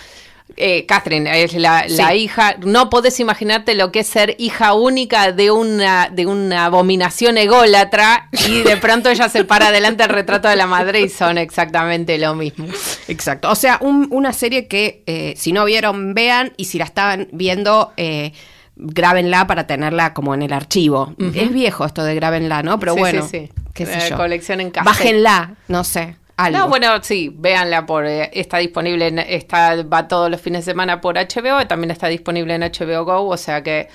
eh, 0.57 0.87
Catherine 0.87 1.43
es 1.43 1.55
la, 1.55 2.15
hija. 2.15 2.57
No 2.65 2.89
podés 2.89 3.21
imaginarte 3.21 3.75
lo 3.75 3.93
que 3.93 4.01
es 4.01 4.07
ser 4.07 4.35
hija 4.39 4.73
única 4.73 5.33
de 5.33 5.51
una, 5.51 6.09
de 6.09 6.27
una 6.27 6.67
abominación 6.67 7.37
ególatra 7.39 8.29
y 8.49 8.63
de 8.63 8.77
pronto 8.79 9.11
ella 9.11 9.29
se 9.29 9.45
para 9.45 9.71
delante 9.71 10.03
del 10.05 10.13
retrato 10.13 10.49
de 10.49 10.57
la 10.57 10.67
madre 10.67 11.03
y 11.03 11.09
son 11.09 11.39
exactamente 11.39 12.19
lo 12.19 12.35
mismo. 12.35 12.67
Exacto. 13.09 13.51
O 13.51 13.55
sea, 13.55 13.79
una 13.83 14.33
serie 14.33 14.67
que 14.67 15.03
eh, 15.07 15.35
si 15.37 15.53
no 15.53 15.65
vieron, 15.65 16.15
vean 16.15 16.53
y 16.57 16.65
si 16.65 16.79
la 16.79 16.85
estaban 16.85 17.29
viendo, 17.33 17.93
eh, 17.97 18.33
grábenla 18.77 19.47
para 19.47 19.67
tenerla 19.67 20.15
como 20.15 20.35
en 20.35 20.43
el 20.43 20.53
archivo. 20.53 21.15
Es 21.35 21.53
viejo 21.53 21.85
esto 21.85 22.03
de 22.05 22.15
grábenla, 22.15 22.63
¿no? 22.63 22.79
Pero 22.79 22.97
bueno, 22.97 23.29
qué 23.75 23.87
sé 23.87 24.11
yo. 24.11 24.17
Colección 24.17 24.61
en 24.61 24.73
Bájenla, 24.73 25.55
no 25.69 25.85
sé. 25.85 26.17
Algo. 26.37 26.59
No, 26.59 26.69
bueno, 26.69 27.03
sí, 27.03 27.33
véanla 27.35 27.87
por 27.87 28.07
eh, 28.07 28.31
está 28.33 28.59
disponible 28.59 29.09
en, 29.09 29.19
está 29.19 29.83
va 29.83 30.09
todos 30.09 30.31
los 30.31 30.41
fines 30.41 30.65
de 30.65 30.73
semana 30.73 31.01
por 31.01 31.17
HBO, 31.17 31.61
y 31.61 31.67
también 31.67 31.91
está 31.91 32.09
disponible 32.09 32.55
en 32.55 32.63
HBO 32.63 33.05
Go, 33.05 33.29
o 33.29 33.37
sea 33.37 33.63
que 33.63 33.89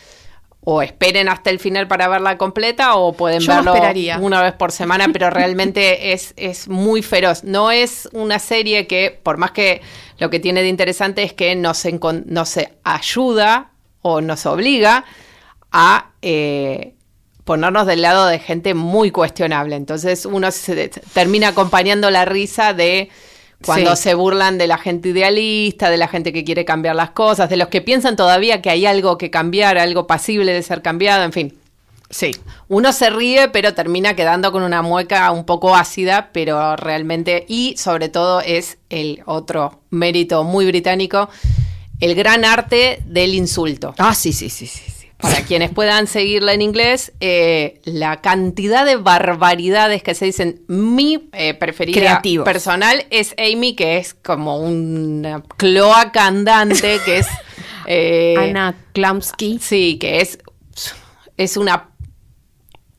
o 0.64 0.82
esperen 0.82 1.28
hasta 1.28 1.50
el 1.50 1.60
final 1.60 1.88
para 1.88 2.08
verla 2.08 2.38
completa 2.38 2.96
o 2.96 3.14
pueden 3.14 3.40
Yo 3.40 3.56
verlo 3.56 3.74
esperaría. 3.74 4.20
una 4.20 4.42
vez 4.44 4.54
por 4.54 4.72
semana, 4.72 5.08
pero 5.12 5.30
realmente 5.30 6.14
es, 6.14 6.34
es 6.38 6.68
muy 6.68 7.02
feroz. 7.02 7.44
No 7.44 7.72
es 7.72 8.08
una 8.14 8.38
serie 8.38 8.86
que, 8.86 9.20
por 9.24 9.38
más 9.38 9.52
que 9.52 9.82
lo 10.20 10.30
que 10.30 10.40
tiene 10.40 10.62
de 10.62 10.68
interesante 10.68 11.24
es 11.24 11.34
que 11.34 11.56
nos, 11.56 11.84
nos 12.26 12.60
ayuda 12.84 13.72
o 14.04 14.22
nos 14.22 14.46
obliga 14.46 15.04
a 15.72 16.12
eh, 16.22 16.94
ponernos 17.44 17.88
del 17.88 18.02
lado 18.02 18.28
de 18.28 18.40
gente 18.40 18.74
muy 18.74 19.12
cuestionable. 19.12 19.76
Entonces 19.76 20.26
uno 20.26 20.52
se 20.52 20.90
termina 21.14 21.50
acompañando 21.50 22.10
la 22.12 22.26
risa 22.26 22.74
de 22.74 23.10
cuando 23.66 23.96
Sí. 23.96 24.04
se 24.04 24.14
burlan 24.16 24.58
de 24.58 24.68
la 24.68 24.78
gente 24.78 25.10
idealista, 25.10 25.90
de 25.90 25.98
la 25.98 26.08
gente 26.08 26.34
que 26.34 26.44
quiere 26.44 26.66
cambiar 26.66 26.96
las 26.96 27.12
cosas, 27.12 27.50
de 27.50 27.58
los 27.58 27.68
que 27.68 27.82
piensan 27.82 28.16
todavía 28.16 28.62
que 28.62 28.70
hay 28.72 28.86
algo 28.86 29.18
que 29.18 29.30
cambiar, 29.30 29.78
algo 29.78 30.08
pasible 30.08 30.52
de 30.52 30.64
ser 30.64 30.82
cambiado, 30.82 31.24
en 31.24 31.32
fin. 31.32 31.58
Sí. 32.10 32.32
Uno 32.68 32.92
se 32.92 33.10
ríe, 33.10 33.50
pero 33.50 33.74
termina 33.74 34.16
quedando 34.16 34.52
con 34.52 34.64
una 34.64 34.82
mueca 34.82 35.32
un 35.32 35.46
poco 35.46 35.76
ácida, 35.76 36.32
pero 36.34 36.76
realmente, 36.76 37.46
y 37.48 37.76
sobre 37.78 38.10
todo 38.10 38.42
es 38.42 38.80
el 38.90 39.22
otro 39.26 39.80
mérito 39.92 40.44
muy 40.44 40.66
británico, 40.66 41.30
el 42.02 42.16
gran 42.16 42.44
arte 42.44 43.02
del 43.06 43.34
insulto. 43.36 43.94
Ah, 43.98 44.14
sí, 44.16 44.34
sí, 44.34 44.50
sí, 44.50 44.68
sí. 44.68 44.91
Para 45.22 45.42
quienes 45.48 45.72
puedan 45.72 46.08
seguirla 46.08 46.54
en 46.54 46.62
inglés, 46.62 47.14
eh, 47.20 47.80
la 47.86 48.22
cantidad 48.22 48.86
de 48.86 48.96
barbaridades 48.96 50.04
que 50.04 50.16
se 50.16 50.26
dicen. 50.26 50.62
Mi 50.68 51.30
eh, 51.34 51.54
preferida 51.54 52.00
Creativos. 52.00 52.46
personal 52.46 53.06
es 53.10 53.36
Amy, 53.38 53.76
que 53.76 53.98
es 53.98 54.14
como 54.14 54.58
una 54.58 55.44
cloaca 55.58 56.28
andante, 56.28 57.00
que 57.06 57.20
es. 57.20 57.28
eh, 57.86 58.36
Ana 58.38 58.76
Klamsky. 58.94 59.60
Sí, 59.60 59.98
que 60.00 60.22
es. 60.22 60.40
Es 61.38 61.58
una 61.58 61.91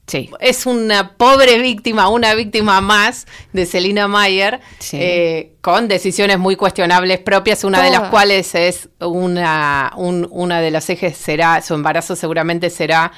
Sí. 0.06 0.28
es 0.40 0.66
una 0.66 1.12
pobre 1.16 1.58
víctima, 1.58 2.08
una 2.08 2.34
víctima 2.34 2.80
más 2.80 3.26
de 3.52 3.64
Selina 3.66 4.08
Mayer, 4.08 4.60
Sí. 4.80 4.98
eh, 5.00 5.52
con 5.60 5.86
decisiones 5.88 6.38
muy 6.38 6.56
cuestionables 6.56 7.20
propias, 7.20 7.62
una 7.64 7.80
de 7.82 7.90
las 7.90 8.08
cuales 8.10 8.54
es 8.54 8.88
una, 9.00 9.92
un- 9.96 10.26
una 10.30 10.60
de 10.60 10.70
los 10.72 10.90
ejes 10.90 11.16
será, 11.16 11.62
su 11.62 11.74
embarazo 11.74 12.16
seguramente 12.16 12.68
será 12.68 13.12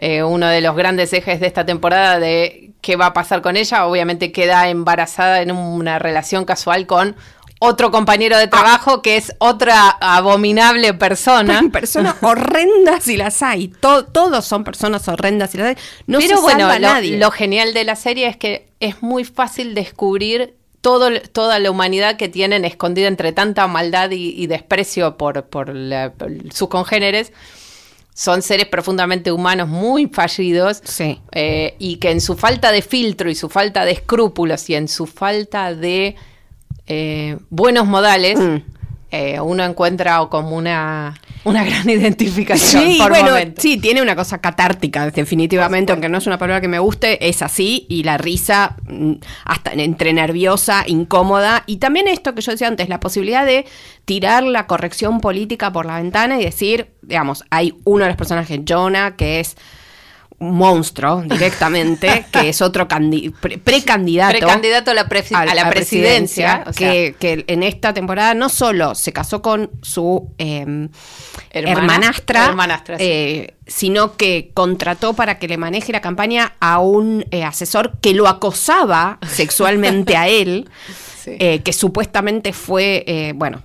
eh, 0.00 0.22
uno 0.22 0.46
de 0.46 0.60
los 0.60 0.76
grandes 0.76 1.12
ejes 1.12 1.40
de 1.40 1.48
esta 1.48 1.66
temporada 1.66 2.20
de 2.20 2.70
qué 2.80 2.94
va 2.94 3.06
a 3.06 3.12
pasar 3.12 3.42
con 3.42 3.56
ella. 3.56 3.84
Obviamente 3.84 4.30
queda 4.30 4.68
embarazada 4.68 5.42
en 5.42 5.50
una 5.50 5.98
relación 5.98 6.44
casual 6.44 6.86
con 6.86 7.16
otro 7.60 7.90
compañero 7.90 8.38
de 8.38 8.46
trabajo 8.46 9.02
que 9.02 9.16
es 9.16 9.34
otra 9.38 9.88
abominable 10.00 10.94
persona. 10.94 11.62
Personas 11.72 12.16
horrendas 12.22 13.04
si 13.04 13.16
las 13.16 13.42
hay. 13.42 13.68
To- 13.68 14.04
todos 14.06 14.44
son 14.44 14.64
personas 14.64 15.08
horrendas 15.08 15.50
si 15.50 15.58
las 15.58 15.68
hay. 15.68 15.76
No 16.06 16.18
Pero 16.18 16.36
se 16.36 16.42
bueno, 16.42 16.60
salva 16.60 16.78
lo, 16.78 16.88
nadie. 16.88 17.18
lo 17.18 17.30
genial 17.30 17.74
de 17.74 17.84
la 17.84 17.96
serie 17.96 18.28
es 18.28 18.36
que 18.36 18.68
es 18.80 19.02
muy 19.02 19.24
fácil 19.24 19.74
descubrir 19.74 20.54
todo, 20.80 21.10
toda 21.32 21.58
la 21.58 21.70
humanidad 21.70 22.16
que 22.16 22.28
tienen 22.28 22.64
escondida 22.64 23.08
entre 23.08 23.32
tanta 23.32 23.66
maldad 23.66 24.10
y, 24.12 24.28
y 24.40 24.46
desprecio 24.46 25.16
por, 25.16 25.46
por, 25.46 25.74
la- 25.74 26.12
por 26.12 26.30
sus 26.54 26.68
congéneres. 26.68 27.32
Son 28.14 28.42
seres 28.42 28.66
profundamente 28.66 29.30
humanos, 29.30 29.68
muy 29.68 30.06
fallidos, 30.08 30.80
Sí. 30.84 31.20
eh, 31.32 31.76
y 31.78 31.96
que 31.98 32.10
en 32.10 32.20
su 32.20 32.36
falta 32.36 32.72
de 32.72 32.82
filtro 32.82 33.30
y 33.30 33.36
su 33.36 33.48
falta 33.48 33.84
de 33.84 33.92
escrúpulos 33.92 34.68
y 34.70 34.74
en 34.74 34.88
su 34.88 35.06
falta 35.06 35.72
de 35.72 36.16
eh, 36.88 37.38
buenos 37.50 37.86
modales, 37.86 38.38
Mm. 38.38 38.56
eh, 39.10 39.40
uno 39.40 39.64
encuentra 39.64 40.18
como 40.30 40.56
una, 40.56 41.14
una 41.44 41.64
gran 41.64 41.88
identificación. 41.90 42.82
Sí, 42.82 42.98
por 43.00 43.10
bueno, 43.10 43.30
momentos. 43.30 43.62
sí, 43.62 43.78
tiene 43.78 44.02
una 44.02 44.14
cosa 44.16 44.38
catártica, 44.38 45.10
definitivamente, 45.10 45.92
aunque 45.92 46.08
no 46.08 46.18
es 46.18 46.26
una 46.26 46.36
palabra 46.38 46.60
que 46.60 46.68
me 46.68 46.78
guste, 46.78 47.26
es 47.28 47.40
así, 47.42 47.86
y 47.88 48.02
la 48.02 48.18
risa, 48.18 48.76
mm, 48.86 49.12
hasta 49.44 49.72
entre 49.72 50.12
nerviosa, 50.12 50.84
incómoda, 50.86 51.62
y 51.66 51.76
también 51.78 52.08
esto 52.08 52.34
que 52.34 52.42
yo 52.42 52.52
decía 52.52 52.68
antes, 52.68 52.88
la 52.88 53.00
posibilidad 53.00 53.46
de 53.46 53.64
tirar 54.04 54.42
la 54.42 54.66
corrección 54.66 55.20
política 55.20 55.72
por 55.72 55.86
la 55.86 55.96
ventana 55.96 56.38
y 56.40 56.44
decir, 56.44 56.88
digamos, 57.02 57.44
hay 57.50 57.74
uno 57.84 58.04
de 58.04 58.10
los 58.10 58.16
personajes, 58.16 58.60
Jonah, 58.68 59.16
que 59.16 59.40
es 59.40 59.56
monstruo 60.40 61.22
directamente, 61.22 62.26
que 62.32 62.50
es 62.50 62.62
otro 62.62 62.86
candi- 62.86 63.32
pre- 63.32 63.58
precandidato. 63.58 64.38
Precandidato 64.38 64.90
a 64.92 64.94
la, 64.94 65.08
presi- 65.08 65.34
a 65.34 65.54
la 65.54 65.68
presidencia, 65.68 66.64
o 66.66 66.72
sea, 66.72 66.90
que, 66.92 67.16
que 67.18 67.44
en 67.48 67.62
esta 67.62 67.92
temporada 67.92 68.34
no 68.34 68.48
solo 68.48 68.94
se 68.94 69.12
casó 69.12 69.42
con 69.42 69.70
su 69.82 70.32
em, 70.38 70.88
Hermana- 71.50 71.80
hermanastra, 71.80 72.46
hermanastra, 72.46 72.98
sí. 72.98 73.04
eh, 73.04 73.54
sino 73.66 74.16
que 74.16 74.50
contrató 74.54 75.14
para 75.14 75.38
que 75.38 75.48
le 75.48 75.56
maneje 75.56 75.90
la 75.92 76.00
campaña 76.00 76.54
a 76.60 76.78
un 76.78 77.24
eh, 77.30 77.42
asesor 77.42 77.98
que 78.00 78.14
lo 78.14 78.28
acosaba 78.28 79.18
sexualmente 79.26 80.16
a 80.16 80.28
él, 80.28 80.68
eh, 81.26 81.60
que 81.64 81.72
supuestamente 81.72 82.52
fue, 82.52 83.02
eh, 83.06 83.32
bueno, 83.34 83.60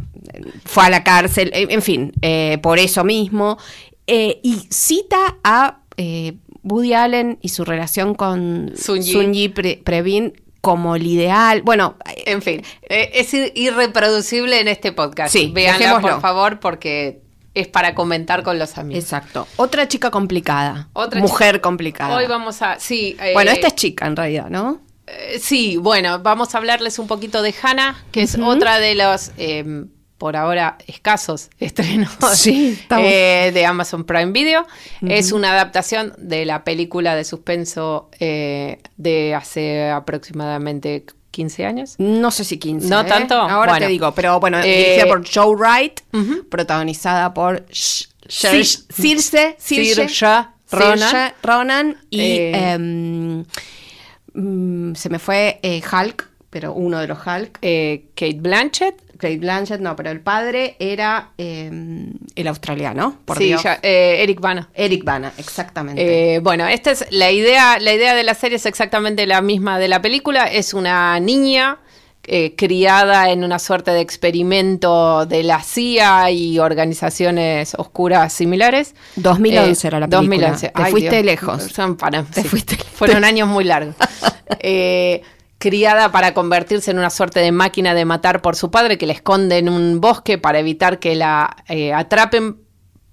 fue 0.65 0.85
a 0.85 0.89
la 0.89 1.03
cárcel, 1.03 1.51
en 1.53 1.81
fin, 1.83 2.13
eh, 2.21 2.57
por 2.63 2.79
eso 2.79 3.03
mismo, 3.03 3.57
y 4.07 4.67
cita 4.71 5.37
a 5.43 5.77
Woody 6.63 6.93
Allen 6.93 7.37
y 7.41 7.49
su 7.49 7.65
relación 7.65 8.15
con 8.15 8.71
Sun 8.75 9.01
Yi. 9.01 9.11
Sun 9.13 9.33
Yi 9.33 9.49
Pre- 9.49 9.81
Previn 9.83 10.33
como 10.61 10.95
el 10.95 11.05
ideal, 11.05 11.61
bueno, 11.61 11.97
En 12.25 12.41
fin, 12.41 12.61
eh, 12.83 13.11
es 13.15 13.33
ir- 13.33 13.51
irreproducible 13.53 14.61
en 14.61 14.69
este 14.69 14.93
podcast. 14.93 15.33
Sí, 15.33 15.51
Véanla, 15.53 15.99
por 15.99 16.21
favor, 16.21 16.59
porque 16.61 17.21
es 17.53 17.67
para 17.67 17.93
comentar 17.93 18.43
con 18.43 18.57
los 18.57 18.77
amigos. 18.77 19.03
exacto. 19.03 19.45
Otra 19.57 19.87
chica 19.89 20.09
complicada, 20.09 20.87
Otra 20.93 21.19
mujer 21.19 21.55
chica- 21.55 21.61
complicada. 21.61 22.15
Hoy 22.15 22.27
vamos 22.27 22.61
a... 22.61 22.79
Sí, 22.79 23.15
eh, 23.21 23.33
Bueno, 23.33 23.51
esta 23.51 23.67
es 23.67 23.75
chica 23.75 24.07
en 24.07 24.15
realidad, 24.15 24.49
¿no? 24.49 24.79
eh, 25.05 25.37
sí, 25.39 25.75
bueno, 25.75 26.19
vamos 26.19 26.55
a 26.55 26.59
hablarles 26.59 26.97
un 26.97 27.07
poquito 27.07 27.41
de 27.41 27.53
Hannah, 27.61 28.01
que 28.13 28.21
es 28.21 28.37
otra 28.39 28.79
de 28.79 28.95
los... 28.95 29.31
eh, 29.37 29.83
por 30.23 30.37
ahora 30.37 30.77
escasos 30.87 31.49
estrenos 31.59 32.09
Sí, 32.35 32.79
eh, 32.97 33.51
de 33.53 33.65
Amazon 33.65 34.05
Prime 34.05 34.31
Video. 34.31 34.65
Es 35.01 35.33
una 35.33 35.51
adaptación 35.51 36.13
de 36.17 36.45
la 36.45 36.63
película 36.63 37.13
de 37.13 37.25
suspenso 37.25 38.09
eh, 38.21 38.79
de 38.95 39.35
hace 39.35 39.89
aproximadamente 39.89 41.03
15 41.31 41.65
años. 41.65 41.95
No 41.97 42.31
sé 42.31 42.45
si 42.45 42.57
15. 42.57 42.87
¿No 42.87 43.01
¿eh? 43.01 43.03
tanto? 43.03 43.35
Ahora 43.35 43.73
Bueno. 43.73 43.85
te 43.85 43.91
digo, 43.91 44.13
pero 44.13 44.39
bueno, 44.39 44.61
dirigida 44.61 45.07
por 45.07 45.27
Joe 45.29 45.57
Wright, 45.57 45.99
protagonizada 46.49 47.33
por 47.33 47.65
Sh- 47.65 48.07
Sh- 48.25 48.61
Sh- 48.61 48.85
Circe, 48.93 49.57
Circe, 49.59 51.33
Ronan. 51.43 51.97
Y 52.09 52.37
em, 52.53 53.43
mm, 54.33 54.95
se 54.95 55.09
me 55.09 55.19
fue 55.19 55.59
Hulk, 55.61 56.29
pero 56.53 56.71
uno 56.73 56.99
de 56.99 57.07
los 57.07 57.17
Hulk. 57.25 57.57
Eh, 57.63 58.05
Kate 58.15 58.37
Blanchett. 58.39 58.95
Kate 59.17 59.37
Blanchett, 59.37 59.79
no, 59.81 59.95
pero 59.95 60.11
el 60.11 60.19
padre 60.19 60.75
era 60.79 61.31
em, 61.37 62.11
el 62.35 62.47
australiano, 62.47 63.17
por 63.25 63.37
sí, 63.37 63.45
Dios. 63.45 63.63
ya, 63.63 63.79
eh, 63.81 64.17
Eric 64.21 64.39
Bana. 64.39 64.69
Eric 64.75 65.03
Bana, 65.03 65.31
exactamente. 65.37 66.35
Eh, 66.35 66.39
bueno, 66.39 66.67
esta 66.67 66.91
es 66.91 67.05
la 67.09 67.31
idea, 67.31 67.79
la 67.79 67.93
idea 67.93 68.13
de 68.15 68.23
la 68.23 68.35
serie 68.35 68.57
es 68.57 68.65
exactamente 68.65 69.25
la 69.25 69.41
misma 69.41 69.79
de 69.79 69.87
la 69.87 70.01
película. 70.01 70.43
Es 70.45 70.73
una 70.73 71.19
niña 71.21 71.79
eh, 72.25 72.53
criada 72.55 73.29
en 73.31 73.43
una 73.43 73.59
suerte 73.59 73.91
de 73.91 74.01
experimento 74.01 75.25
de 75.25 75.43
la 75.43 75.61
CIA 75.61 76.31
y 76.31 76.59
organizaciones 76.59 77.75
oscuras 77.75 78.31
similares. 78.33 78.93
2011 79.15 79.87
era 79.87 79.99
la 80.01 80.07
película. 80.07 80.49
2011. 80.51 80.69
Te 80.69 80.85
fuiste 80.91 81.23
lejos. 81.23 81.63
Son 81.63 81.95
para- 81.97 82.23
Te 82.23 82.41
sí, 82.43 82.47
fuiste- 82.47 82.77
Fueron 82.77 83.23
años 83.23 83.47
muy 83.47 83.63
largos. 83.63 83.95
Eh, 84.59 85.21
criada 85.63 86.11
para 86.11 86.33
convertirse 86.33 86.91
en 86.91 86.97
una 86.99 87.09
suerte 87.09 87.39
de 87.39 87.53
máquina 87.53 87.93
de 87.93 88.03
matar 88.03 88.41
por 88.41 88.57
su 88.57 88.69
padre, 88.69 88.97
que 88.97 89.07
la 89.07 89.13
esconde 89.13 89.57
en 89.59 89.69
un 89.69 90.01
bosque 90.01 90.37
para 90.37 90.59
evitar 90.59 90.99
que 90.99 91.15
la 91.15 91.55
eh, 91.69 91.93
atrapen, 91.93 92.57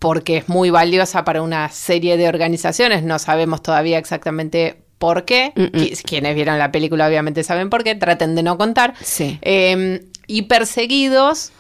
porque 0.00 0.38
es 0.38 0.49
muy 0.49 0.71
valiosa 0.71 1.23
para 1.25 1.42
una 1.42 1.69
serie 1.69 2.16
de 2.16 2.28
organizaciones. 2.28 3.04
No 3.04 3.21
sabemos 3.21 3.62
todavía 3.62 3.99
exactamente 3.99 4.83
por 4.99 5.25
qué. 5.25 5.52
Mm, 5.54 5.62
mm. 5.62 5.66
Qui- 5.80 6.02
Quienes 6.02 6.35
vieron 6.35 6.59
la 6.59 6.73
película 6.73 7.07
obviamente 7.07 7.45
saben 7.45 7.71
por 7.71 7.85
qué. 7.85 7.95
Traten 7.95 8.35
de 8.35 8.42
no 8.42 8.59
contar. 8.59 8.95
Sí. 9.00 9.38
Eh, 9.42 10.07
y 10.26 10.42
perseguidos 10.42 11.52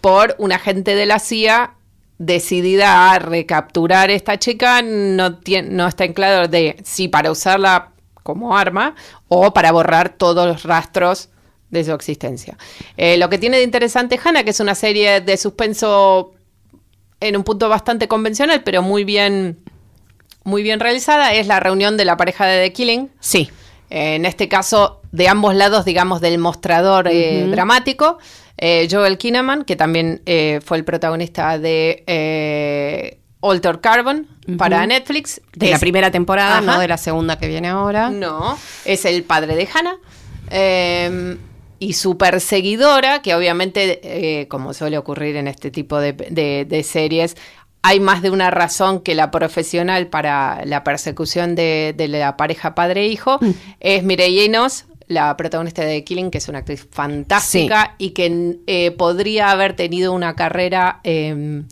por 0.00 0.36
un 0.38 0.52
agente 0.52 0.94
de 0.94 1.06
la 1.06 1.18
CIA 1.18 1.72
decidida 2.18 3.10
a 3.12 3.18
recapturar 3.18 4.10
esta 4.10 4.38
chica, 4.38 4.80
no, 4.82 5.38
no 5.70 5.88
está 5.88 6.04
en 6.04 6.12
claro 6.12 6.46
de 6.48 6.76
si 6.84 7.08
para 7.08 7.30
usarla 7.32 7.90
como 8.26 8.56
arma 8.56 8.96
o 9.28 9.54
para 9.54 9.70
borrar 9.70 10.08
todos 10.08 10.48
los 10.48 10.64
rastros 10.64 11.30
de 11.70 11.84
su 11.84 11.92
existencia. 11.92 12.58
Eh, 12.96 13.16
lo 13.18 13.30
que 13.30 13.38
tiene 13.38 13.58
de 13.58 13.62
interesante 13.62 14.18
Hannah, 14.22 14.42
que 14.42 14.50
es 14.50 14.58
una 14.58 14.74
serie 14.74 15.20
de 15.20 15.36
suspenso 15.36 16.32
en 17.20 17.36
un 17.36 17.44
punto 17.44 17.68
bastante 17.68 18.08
convencional, 18.08 18.64
pero 18.64 18.82
muy 18.82 19.04
bien, 19.04 19.60
muy 20.42 20.64
bien 20.64 20.80
realizada, 20.80 21.34
es 21.34 21.46
la 21.46 21.60
reunión 21.60 21.96
de 21.96 22.04
la 22.04 22.16
pareja 22.16 22.46
de 22.46 22.64
The 22.64 22.72
Killing. 22.72 23.10
sí. 23.20 23.48
En 23.88 24.24
este 24.24 24.48
caso, 24.48 25.00
de 25.12 25.28
ambos 25.28 25.54
lados, 25.54 25.84
digamos, 25.84 26.20
del 26.20 26.38
mostrador 26.38 27.06
eh, 27.06 27.46
dramático. 27.48 28.18
Eh, 28.58 28.88
Joel 28.90 29.16
Kinnaman, 29.16 29.64
que 29.64 29.76
también 29.76 30.22
fue 30.64 30.78
el 30.78 30.84
protagonista 30.84 31.56
de 31.56 32.02
Alter 33.50 33.80
Carbon 33.80 34.26
para 34.58 34.86
Netflix. 34.86 35.40
De 35.54 35.70
la 35.70 35.78
primera 35.78 36.10
temporada, 36.10 36.58
Ajá. 36.58 36.60
no 36.62 36.78
de 36.80 36.88
la 36.88 36.96
segunda 36.98 37.38
que 37.38 37.48
viene 37.48 37.68
ahora. 37.68 38.10
No, 38.10 38.58
es 38.84 39.04
el 39.04 39.22
padre 39.24 39.54
de 39.56 39.68
Hannah. 39.72 39.96
eh, 40.50 41.36
y 41.78 41.92
su 41.92 42.16
perseguidora, 42.16 43.20
que 43.20 43.34
obviamente, 43.34 44.00
eh, 44.40 44.48
como 44.48 44.72
suele 44.72 44.96
ocurrir 44.96 45.36
en 45.36 45.46
este 45.46 45.70
tipo 45.70 45.98
de, 45.98 46.12
de- 46.14 46.64
de 46.66 46.82
series, 46.82 47.36
hay 47.82 48.00
más 48.00 48.22
de 48.22 48.30
una 48.30 48.50
razón 48.50 49.00
que 49.00 49.14
la 49.14 49.30
profesional 49.30 50.06
para 50.06 50.64
la 50.64 50.82
persecución 50.84 51.54
de, 51.54 51.94
de 51.96 52.08
la 52.08 52.36
pareja 52.38 52.74
padre-hijo. 52.74 53.38
Es 53.78 54.02
Mireille 54.04 54.46
Enos, 54.46 54.86
la 55.06 55.36
protagonista 55.36 55.82
de 55.84 56.02
Killing, 56.02 56.30
que 56.30 56.38
es 56.38 56.48
una 56.48 56.60
actriz 56.60 56.88
fantástica 56.90 57.94
y 57.98 58.10
que 58.10 58.56
eh, 58.66 58.90
podría 58.92 59.50
haber 59.50 59.76
tenido 59.76 60.12
una 60.14 60.34
carrera 60.34 61.00
eh, 61.04 61.62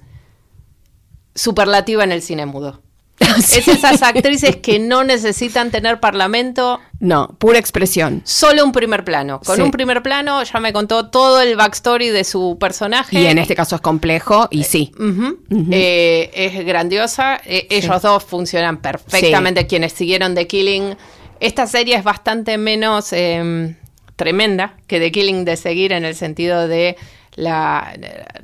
superlativa 1.34 2.04
en 2.04 2.12
el 2.12 2.22
cine 2.22 2.46
mudo. 2.46 2.80
Es 3.38 3.68
esas 3.68 4.02
actrices 4.02 4.56
que 4.56 4.78
no 4.80 5.04
necesitan 5.04 5.70
tener 5.70 6.00
parlamento, 6.00 6.80
No, 6.98 7.28
pura 7.38 7.58
expresión. 7.60 8.22
solo 8.24 8.64
un 8.64 8.72
primer 8.72 9.04
plano. 9.04 9.40
Con 9.44 9.56
Sí. 9.56 9.62
un 9.62 9.70
primer 9.70 10.02
plano 10.02 10.42
ya 10.42 10.58
me 10.58 10.72
contó 10.72 11.10
todo 11.10 11.40
el 11.40 11.54
backstory 11.56 12.08
de 12.10 12.24
su 12.24 12.56
personaje. 12.58 13.20
Y 13.20 13.26
en 13.26 13.38
este 13.38 13.54
caso 13.54 13.76
es 13.76 13.82
complejo, 13.82 14.48
y 14.50 14.64
sí. 14.64 14.92
Ujú. 14.98 15.38
Eh, 15.70 16.30
es 16.34 16.66
grandiosa. 16.66 17.40
Eh, 17.44 17.68
ellos 17.70 18.02
dos 18.02 18.24
funcionan 18.24 18.78
perfectamente. 18.78 19.66
Quienes 19.68 19.92
siguieron 19.92 20.34
The 20.34 20.46
Killing. 20.48 20.96
Esta 21.40 21.66
serie 21.68 21.96
es 21.96 22.02
bastante 22.04 22.58
menos 22.58 23.12
eh, 23.12 23.76
tremenda 24.16 24.76
que 24.88 24.98
The 24.98 25.12
Killing 25.12 25.44
de 25.44 25.56
seguir 25.56 25.92
en 25.92 26.04
el 26.04 26.14
sentido 26.16 26.66
de 26.66 26.96
la 27.36 27.92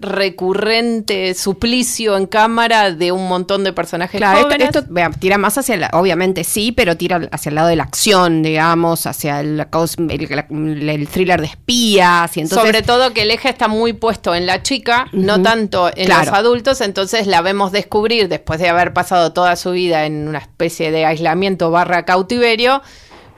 recurrente 0.01 1.35
suplicio 1.35 2.17
en 2.17 2.27
cámara 2.27 2.91
de 2.93 3.13
un 3.13 3.29
montón 3.29 3.65
de 3.65 3.73
personajes 3.73 4.19
Claro, 4.19 4.39
esto, 4.39 4.49
jóvenes. 4.49 4.69
esto, 4.75 4.85
vea, 4.91 5.11
tira 5.11 5.39
más 5.39 5.57
hacia, 5.59 5.77
la, 5.77 5.91
obviamente 5.93 6.45
sí, 6.45 6.73
pero 6.73 6.97
tira 6.97 7.21
hacia 7.33 7.51
el 7.51 7.55
lado 7.55 7.69
de 7.69 7.77
la 7.77 7.85
acción, 7.85 8.43
digamos, 8.43 9.07
hacia 9.07 9.41
el, 9.41 9.61
el, 10.09 10.89
el 10.89 11.09
thriller 11.09 11.41
de 11.41 11.47
espías. 11.47 12.37
Y 12.37 12.41
entonces, 12.41 12.65
Sobre 12.67 12.83
todo 12.83 13.13
que 13.13 13.23
el 13.23 13.31
eje 13.31 13.49
está 13.49 13.69
muy 13.69 13.93
puesto 13.93 14.35
en 14.35 14.47
la 14.47 14.63
chica, 14.63 15.07
no 15.13 15.41
tanto 15.43 15.89
en 15.95 16.07
Claro. 16.07 16.25
los 16.27 16.35
adultos, 16.35 16.81
entonces 16.81 17.27
la 17.27 17.43
vemos 17.43 17.73
descubrir 17.73 18.29
después 18.29 18.59
de 18.61 18.69
haber 18.69 18.93
pasado 18.93 19.33
toda 19.33 19.55
su 19.57 19.71
vida 19.73 20.05
en 20.07 20.29
una 20.29 20.39
especie 20.39 20.91
de 20.91 21.05
aislamiento 21.07 21.71
barra 21.71 22.05
cautiverio. 22.05 22.83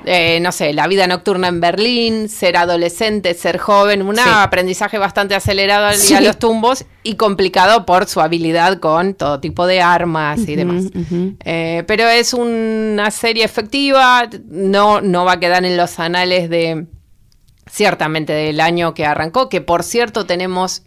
Eh, 0.06 0.38
no 0.40 0.52
sé, 0.52 0.72
la 0.72 0.86
vida 0.86 1.06
nocturna 1.06 1.48
en 1.48 1.60
Berlín, 1.60 2.28
ser 2.28 2.56
adolescente, 2.56 3.34
ser 3.34 3.58
joven, 3.58 4.02
un 4.02 4.16
Sí. 4.16 4.22
aprendizaje 4.24 4.98
bastante 4.98 5.34
acelerado 5.34 5.86
al- 5.86 5.96
Sí. 5.96 6.14
a 6.14 6.20
los 6.20 6.38
tumbos 6.38 6.84
y 7.02 7.14
complicado 7.16 7.86
por 7.86 8.06
su 8.06 8.20
habilidad 8.20 8.78
con 8.78 9.14
todo 9.14 9.40
tipo 9.40 9.66
de 9.66 9.80
armas 9.80 10.40
y 10.48 10.56
demás. 10.56 10.84
Eh, 11.44 11.84
pero 11.86 12.08
es 12.08 12.32
una 12.34 13.10
serie 13.10 13.44
efectiva, 13.44 14.28
no, 14.48 15.00
no 15.00 15.24
va 15.24 15.32
a 15.32 15.40
quedar 15.40 15.64
en 15.64 15.76
los 15.76 15.98
anales 15.98 16.48
de, 16.50 16.86
ciertamente 17.70 18.32
del 18.32 18.60
año 18.60 18.94
que 18.94 19.06
arrancó, 19.06 19.48
que 19.48 19.60
por 19.60 19.82
cierto 19.82 20.26
tenemos 20.26 20.82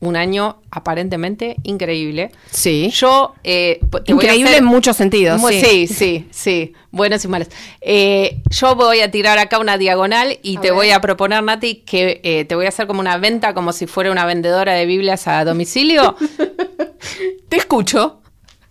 un 0.00 0.14
año 0.16 0.60
aparentemente 0.70 1.56
increíble. 1.64 2.30
sí. 2.50 2.90
Yo 2.94 3.34
eh, 3.42 3.80
te 3.80 3.86
voy 3.88 4.02
a 4.06 4.12
Increíble 4.12 4.50
hacer- 4.50 4.58
en 4.58 4.64
muchos 4.64 4.96
sentidos. 4.96 5.40
Sí. 5.48 5.60
sí, 5.60 5.86
sí, 5.88 6.28
sí, 6.30 6.72
buenos 6.92 7.24
y 7.24 7.28
malos. 7.28 7.48
Eh, 7.80 8.40
yo 8.50 8.76
voy 8.76 9.00
a 9.00 9.10
tirar 9.10 9.38
acá 9.38 9.58
una 9.58 9.76
diagonal 9.76 10.38
y 10.42 10.56
A 10.58 10.60
te 10.60 10.68
ver. 10.68 10.74
voy 10.74 10.90
a 10.90 11.00
proponer, 11.00 11.42
Nati, 11.42 11.76
que 11.86 12.20
eh, 12.22 12.44
te 12.44 12.54
voy 12.54 12.66
a 12.66 12.68
hacer 12.68 12.86
como 12.86 13.00
una 13.00 13.16
venta, 13.18 13.54
como 13.54 13.72
si 13.72 13.86
fuera 13.86 14.12
una 14.12 14.24
vendedora 14.24 14.74
de 14.74 14.86
Biblias 14.86 15.26
a 15.26 15.44
domicilio. 15.44 16.14
Te 17.48 17.56
escucho. 17.56 18.20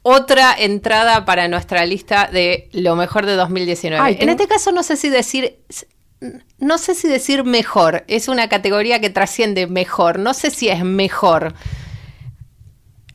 Otra 0.04 0.56
entrada 0.58 1.26
para 1.26 1.50
nuestra 1.50 1.86
lista 1.86 2.30
de 2.32 2.70
lo 2.72 2.96
mejor 2.96 3.26
de 3.26 3.34
2019. 3.36 4.02
Ay, 4.02 4.18
En 4.22 4.30
este 4.30 4.48
caso 4.48 4.72
no 4.72 4.82
sé 4.84 4.96
si 4.96 5.10
decir, 5.10 5.58
no 6.60 6.78
sé 6.78 6.96
si 6.96 7.08
decir 7.08 7.44
mejor, 7.44 8.04
es 8.08 8.28
una 8.28 8.50
categoría 8.50 9.00
que 9.00 9.10
trasciende 9.10 9.68
mejor, 9.68 10.18
no 10.20 10.34
sé 10.34 10.50
si 10.52 10.68
es 10.70 10.84
mejor, 10.84 11.54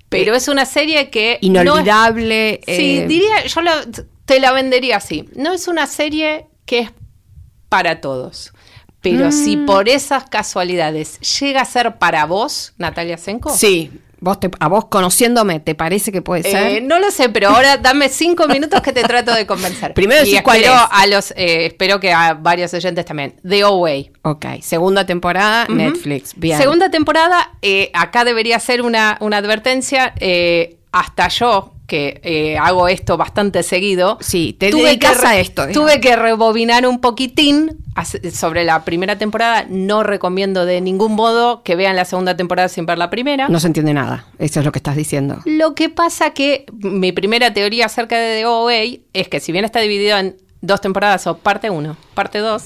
pero 0.08 0.34
es 0.34 0.48
una 0.48 0.66
serie 0.66 1.10
que... 1.10 1.38
no 1.42 1.60
es- 1.60 1.66
Inolvidable. 1.66 2.60
sí, 2.66 2.98
eh, 2.98 3.06
diría, 3.08 3.44
yo 3.46 3.60
la- 3.62 3.84
te 4.24 4.40
la 4.40 4.52
vendería 4.52 4.98
así. 4.98 5.28
No 5.34 5.52
es 5.52 5.68
una 5.68 5.86
serie 5.86 6.46
que 6.66 6.80
es 6.80 6.90
para 7.68 8.00
todos. 8.00 8.52
Pero 9.00 9.32
si 9.32 9.56
Mm. 9.56 9.66
por 9.66 9.88
esas 9.88 10.24
casualidades 10.28 11.18
llega 11.40 11.62
a 11.62 11.64
ser 11.64 11.98
para 11.98 12.24
vos, 12.26 12.72
Natalia 12.78 13.18
Senko. 13.18 13.50
Sí. 13.56 13.90
Vos 14.24 14.38
te- 14.38 14.50
a 14.60 14.68
vos 14.68 14.84
conociéndome, 14.86 15.58
¿te 15.58 15.74
parece 15.74 16.12
que 16.12 16.22
puede 16.22 16.48
Eh, 16.48 16.52
ser? 16.52 16.82
no 16.84 17.00
lo 17.00 17.10
sé, 17.10 17.28
pero 17.28 17.48
ahora 17.48 17.76
dame 17.76 18.08
cinco 18.08 18.46
minutos 18.46 18.80
que 18.80 18.92
te 18.92 19.02
trato 19.02 19.34
de 19.34 19.46
convencer. 19.46 19.92
Primero 19.94 20.24
y 20.24 20.36
espero 20.36 20.72
es. 20.72 20.80
a 20.90 21.06
los, 21.08 21.32
eh, 21.32 21.66
espero 21.66 21.98
que 21.98 22.12
a 22.12 22.34
varios 22.34 22.72
oyentes 22.72 23.04
también. 23.04 23.34
The 23.46 23.62
Away. 23.62 24.12
Ok, 24.22 24.46
segunda 24.60 25.04
temporada, 25.06 25.66
Netflix. 25.68 26.34
Bien. 26.36 26.56
Segunda 26.56 26.88
temporada, 26.88 27.50
eh, 27.62 27.90
acá 27.94 28.24
debería 28.24 28.60
ser 28.60 28.82
una, 28.82 29.16
una 29.20 29.38
advertencia. 29.38 30.14
eh, 30.20 30.76
hasta 30.92 31.28
yo, 31.28 31.72
que 31.86 32.20
eh, 32.22 32.56
hago 32.58 32.88
esto 32.88 33.16
bastante 33.18 33.62
seguido. 33.62 34.16
Sí, 34.20 34.54
te 34.58 34.70
dedicas 34.70 35.20
re- 35.20 35.26
a 35.26 35.40
esto, 35.40 35.66
digamos. 35.66 35.90
Tuve 35.92 36.00
que 36.00 36.16
rebobinar 36.16 36.86
un 36.86 37.00
poquitín 37.00 37.78
sobre 38.32 38.64
la 38.64 38.84
primera 38.84 39.18
temporada. 39.18 39.66
No 39.68 40.02
recomiendo 40.02 40.64
de 40.64 40.80
ningún 40.80 41.12
modo 41.14 41.62
que 41.62 41.76
vean 41.76 41.96
la 41.96 42.04
segunda 42.06 42.34
temporada 42.36 42.68
sin 42.68 42.86
ver 42.86 42.96
la 42.98 43.10
primera. 43.10 43.48
No 43.48 43.60
se 43.60 43.66
entiende 43.66 43.92
nada. 43.92 44.26
Eso 44.38 44.60
es 44.60 44.64
lo 44.66 44.72
que 44.72 44.78
estás 44.78 44.96
diciendo. 44.96 45.38
Lo 45.44 45.74
que 45.74 45.90
pasa 45.90 46.30
que 46.30 46.64
mi 46.72 47.12
primera 47.12 47.52
teoría 47.52 47.86
acerca 47.86 48.16
de 48.18 48.36
The 48.38 48.46
OA 48.46 48.72
es 49.12 49.28
que 49.28 49.40
si 49.40 49.52
bien 49.52 49.64
está 49.66 49.80
dividido 49.80 50.16
en 50.16 50.36
dos 50.62 50.80
temporadas 50.80 51.26
o 51.26 51.36
parte 51.36 51.68
1, 51.68 51.96
parte 52.14 52.38
2, 52.38 52.62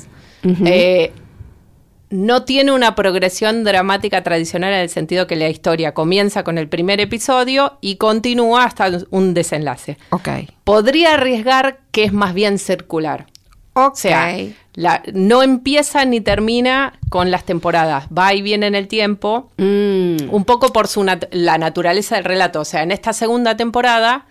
no 2.11 2.45
tiene 2.45 2.73
una 2.73 2.95
progresión 2.95 3.65
dramática 3.65 4.23
tradicional 4.23 4.73
en 4.73 4.81
el 4.81 4.89
sentido 4.89 5.27
que 5.27 5.35
la 5.37 5.49
historia 5.49 5.93
comienza 5.95 6.45
con 6.45 6.57
el 6.59 6.69
primer 6.69 7.01
episodio 7.01 7.79
y 7.81 7.97
continúa 7.97 8.65
hasta 8.65 8.91
un 9.11 9.35
desenlace. 9.35 9.99
Ok. 10.11 10.29
Podría 10.65 11.15
arriesgar 11.15 11.81
que 11.91 12.05
es 12.05 12.13
más 12.13 12.33
bien 12.35 12.59
circular. 12.59 13.27
Ok. 13.73 13.93
O 13.93 13.97
sea, 13.97 14.37
la- 14.75 15.03
no 15.13 15.43
empieza 15.43 16.05
ni 16.05 16.21
termina 16.21 16.99
con 17.11 17.31
las 17.31 17.45
temporadas, 17.45 18.07
va 18.17 18.33
y 18.35 18.41
viene 18.41 18.67
en 18.69 18.75
el 18.75 18.89
tiempo 18.89 19.51
Mm, 19.59 20.31
un 20.31 20.45
poco 20.47 20.73
por 20.73 20.87
su 20.89 21.03
nat- 21.03 21.29
la 21.33 21.59
naturaleza 21.59 22.15
del 22.15 22.25
relato. 22.25 22.61
O 22.61 22.65
sea, 22.65 22.83
en 22.83 22.91
esta 22.93 23.13
segunda 23.13 23.57
temporada 23.57 24.27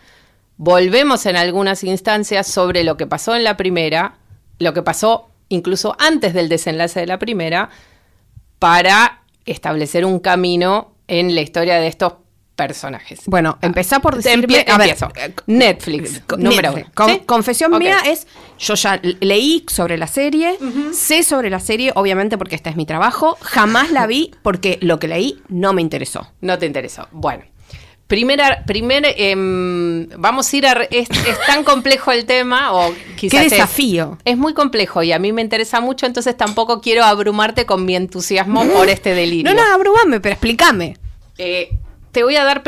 volvemos 0.57 1.25
en 1.25 1.35
algunas 1.35 1.83
instancias 1.83 2.47
sobre 2.47 2.83
lo 2.83 2.97
que 2.97 3.07
pasó 3.07 3.35
en 3.35 3.43
la 3.43 3.57
primera, 3.57 4.15
lo 4.59 4.73
que 4.73 4.81
pasó 4.81 5.29
incluso 5.49 5.95
antes 5.99 6.33
del 6.33 6.49
desenlace 6.49 6.99
de 7.01 7.07
la 7.07 7.19
primera, 7.19 7.69
para 8.59 9.21
establecer 9.45 10.05
un 10.05 10.19
camino 10.19 10.93
en 11.07 11.35
la 11.35 11.41
historia 11.41 11.75
de 11.79 11.87
estos 11.87 12.13
personajes. 12.55 13.19
Bueno, 13.25 13.57
empezá 13.61 13.99
por 13.99 14.15
decirme... 14.15 14.47
Empie- 14.65 14.69
a 14.71 14.77
ver, 14.77 14.95
eh, 15.17 15.33
Netflix, 15.45 16.21
Con- 16.25 16.41
número 16.41 16.69
Netflix. 16.69 16.85
uno. 16.87 16.95
Con- 16.95 17.09
¿Sí? 17.09 17.19
Confesión 17.25 17.77
mía 17.77 17.97
es, 18.07 18.27
yo 18.57 18.75
ya 18.75 18.99
leí 19.19 19.65
sobre 19.67 19.97
la 19.97 20.07
serie, 20.07 20.57
sé 20.93 21.23
sobre 21.23 21.49
la 21.49 21.59
serie, 21.59 21.91
obviamente 21.95 22.37
porque 22.37 22.55
este 22.55 22.69
es 22.69 22.77
mi 22.77 22.85
trabajo, 22.85 23.37
jamás 23.41 23.91
la 23.91 24.07
vi 24.07 24.31
porque 24.41 24.79
lo 24.81 24.99
que 24.99 25.09
leí 25.09 25.41
no 25.49 25.73
me 25.73 25.81
interesó. 25.81 26.31
No 26.41 26.57
te 26.57 26.65
interesó. 26.65 27.07
Bueno. 27.11 27.43
Primera, 28.07 28.63
primer, 28.67 29.03
em, 29.17 30.07
vamos 30.17 30.53
a 30.53 30.57
ir 30.57 30.67
a... 30.67 30.73
Es, 30.91 31.09
es 31.09 31.39
tan 31.47 31.63
complejo 31.63 32.11
el 32.11 32.25
tema, 32.25 32.71
o 32.73 32.93
quizás 33.15 33.39
Qué 33.39 33.45
es- 33.47 33.51
desafío. 33.51 34.19
Es, 34.25 34.37
muy 34.37 34.53
complejo 34.53 35.01
y 35.01 35.11
a 35.11 35.17
mí 35.17 35.31
me 35.33 35.41
interesa 35.41 35.81
mucho, 35.81 36.05
entonces 36.05 36.37
tampoco 36.37 36.81
quiero 36.81 37.03
abrumarte 37.03 37.65
con 37.65 37.83
mi 37.83 37.95
entusiasmo 37.95 38.63
por 38.67 38.89
este 38.89 39.15
delirio. 39.15 39.51
No, 39.53 39.59
no, 39.59 39.73
abrumame, 39.73 40.19
pero 40.19 40.33
explícame. 40.33 40.97
Eh, 41.39 41.69
te 42.11 42.23
voy 42.23 42.35
a 42.35 42.43
dar, 42.43 42.61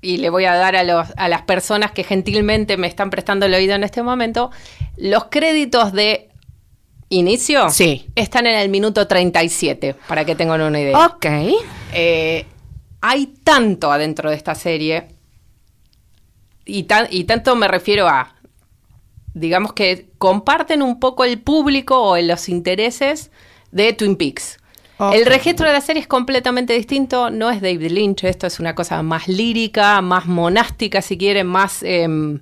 y 0.00 0.18
le 0.18 0.30
voy 0.30 0.44
a 0.44 0.54
dar 0.54 0.76
a, 0.76 0.84
los, 0.84 1.08
a 1.16 1.28
las 1.28 1.42
personas 1.42 1.90
que 1.90 2.04
gentilmente 2.04 2.76
me 2.76 2.86
están 2.86 3.10
prestando 3.10 3.46
el 3.46 3.54
oído 3.54 3.74
en 3.74 3.82
este 3.82 4.02
momento, 4.04 4.52
los 4.96 5.24
créditos 5.24 5.92
de 5.92 6.28
inicio 7.08 7.68
Sí. 7.70 8.06
están 8.14 8.46
en 8.46 8.56
el 8.58 8.68
minuto 8.68 9.06
37, 9.08 9.96
para 10.08 10.24
que 10.24 10.34
tengan 10.36 10.60
una 10.62 10.80
idea. 10.80 11.06
Ok. 11.06 11.26
Eh, 11.92 12.46
hay 13.06 13.26
tanto 13.44 13.92
adentro 13.92 14.30
de 14.30 14.36
esta 14.36 14.54
serie, 14.54 15.08
y, 16.64 16.84
tan- 16.84 17.08
y 17.10 17.24
tanto 17.24 17.54
me 17.54 17.68
refiero 17.68 18.08
a, 18.08 18.34
digamos 19.34 19.74
que 19.74 20.08
comparten 20.16 20.80
un 20.82 20.98
poco 20.98 21.24
el 21.24 21.38
público 21.38 22.00
o 22.00 22.16
los 22.16 22.48
intereses 22.48 23.30
de 23.72 23.92
Twin 23.92 24.16
Peaks. 24.16 24.58
El 25.12 25.26
registro 25.26 25.66
de 25.66 25.72
la 25.74 25.80
serie 25.82 26.00
es 26.00 26.06
completamente 26.08 26.72
distinto, 26.72 27.28
no 27.28 27.50
es 27.50 27.60
David 27.60 27.90
Lynch, 27.90 28.24
esto 28.24 28.46
es 28.46 28.58
una 28.58 28.74
cosa 28.74 29.02
más 29.02 29.28
lírica, 29.28 30.00
más 30.00 30.24
monástica, 30.26 31.02
si 31.02 31.18
quieren, 31.18 31.46
más, 31.48 31.82
em, 31.82 32.40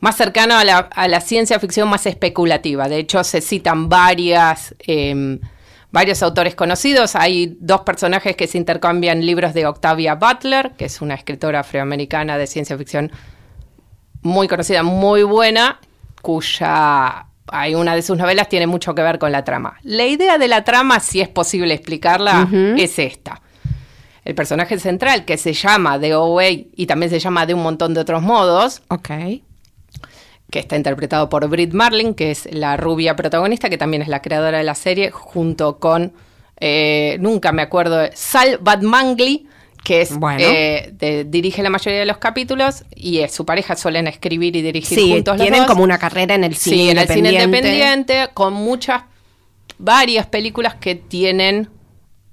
más 0.00 0.16
cercano 0.16 0.56
a 0.56 0.64
la, 0.64 0.78
a 0.78 1.08
la 1.08 1.20
ciencia 1.22 1.58
ficción 1.58 1.88
más 1.88 2.04
especulativa. 2.06 2.88
De 2.88 2.98
hecho, 2.98 3.24
se 3.24 3.40
citan 3.40 3.88
varias, 3.88 4.74
eh, 4.86 5.38
varios 5.94 6.24
autores 6.24 6.56
conocidos. 6.56 7.14
Hay 7.14 7.56
dos 7.60 7.82
personajes 7.82 8.34
que 8.34 8.48
se 8.48 8.58
intercambian 8.58 9.24
libros 9.24 9.54
de 9.54 9.64
Octavia 9.64 10.16
Butler, 10.16 10.72
que 10.72 10.86
es 10.86 11.00
una 11.00 11.14
escritora 11.14 11.60
afroamericana 11.60 12.36
de 12.36 12.48
ciencia 12.48 12.76
ficción 12.76 13.12
muy 14.20 14.48
conocida, 14.48 14.82
muy 14.82 15.22
buena, 15.22 15.78
cuya 16.20 17.26
hay 17.46 17.76
una 17.76 17.94
de 17.94 18.02
sus 18.02 18.18
novelas 18.18 18.48
tiene 18.48 18.66
mucho 18.66 18.92
que 18.96 19.02
ver 19.02 19.20
con 19.20 19.30
la 19.30 19.44
trama. 19.44 19.78
La 19.84 20.04
idea 20.04 20.36
de 20.36 20.48
la 20.48 20.64
trama, 20.64 20.98
si 20.98 21.20
es 21.20 21.28
posible 21.28 21.74
explicarla, 21.74 22.48
es 22.76 22.98
esta. 22.98 23.40
El 24.24 24.34
personaje 24.34 24.80
central, 24.80 25.24
que 25.24 25.36
se 25.36 25.52
llama 25.52 26.00
The 26.00 26.12
Away 26.14 26.72
y 26.74 26.86
también 26.86 27.10
se 27.10 27.20
llama 27.20 27.46
de 27.46 27.54
un 27.54 27.62
montón 27.62 27.94
de 27.94 28.00
otros 28.00 28.20
modos, 28.20 28.82
Ok. 28.88 29.10
Que 30.54 30.60
está 30.60 30.76
interpretado 30.76 31.28
por 31.28 31.48
Britt 31.48 31.72
Marlin, 31.72 32.14
que 32.14 32.30
es 32.30 32.48
la 32.52 32.76
rubia 32.76 33.16
protagonista, 33.16 33.68
que 33.68 33.76
también 33.76 34.02
es 34.02 34.08
la 34.08 34.22
creadora 34.22 34.58
de 34.58 34.62
la 34.62 34.76
serie, 34.76 35.10
junto 35.10 35.80
con, 35.80 36.12
eh, 36.60 37.16
nunca 37.18 37.50
me 37.50 37.60
acuerdo, 37.62 37.96
de 37.98 38.12
Sal 38.14 38.58
Batmangli, 38.60 39.48
que 39.82 40.02
es, 40.02 40.16
Bueno. 40.16 40.38
eh, 40.44 40.92
de- 40.92 41.24
dirige 41.24 41.60
la 41.60 41.70
mayoría 41.70 41.98
de 41.98 42.06
los 42.06 42.18
capítulos, 42.18 42.84
y 42.94 43.18
es 43.18 43.32
su 43.34 43.44
pareja 43.44 43.74
suelen 43.74 44.06
escribir 44.06 44.54
y 44.54 44.62
dirigir 44.62 44.96
Sí, 44.96 45.10
juntos 45.10 45.34
los 45.36 45.42
tienen 45.42 45.62
dos. 45.62 45.66
como 45.72 45.82
una 45.82 45.98
carrera 45.98 46.36
en 46.36 46.44
el 46.44 46.54
cine 46.54 46.76
Sí, 46.76 46.90
en 46.90 46.98
el 46.98 47.08
cine 47.08 47.28
independiente. 47.32 47.58
independiente, 47.72 48.28
con 48.32 48.52
muchas, 48.52 49.02
varias 49.78 50.26
películas 50.26 50.76
que 50.76 50.94
tienen 50.94 51.68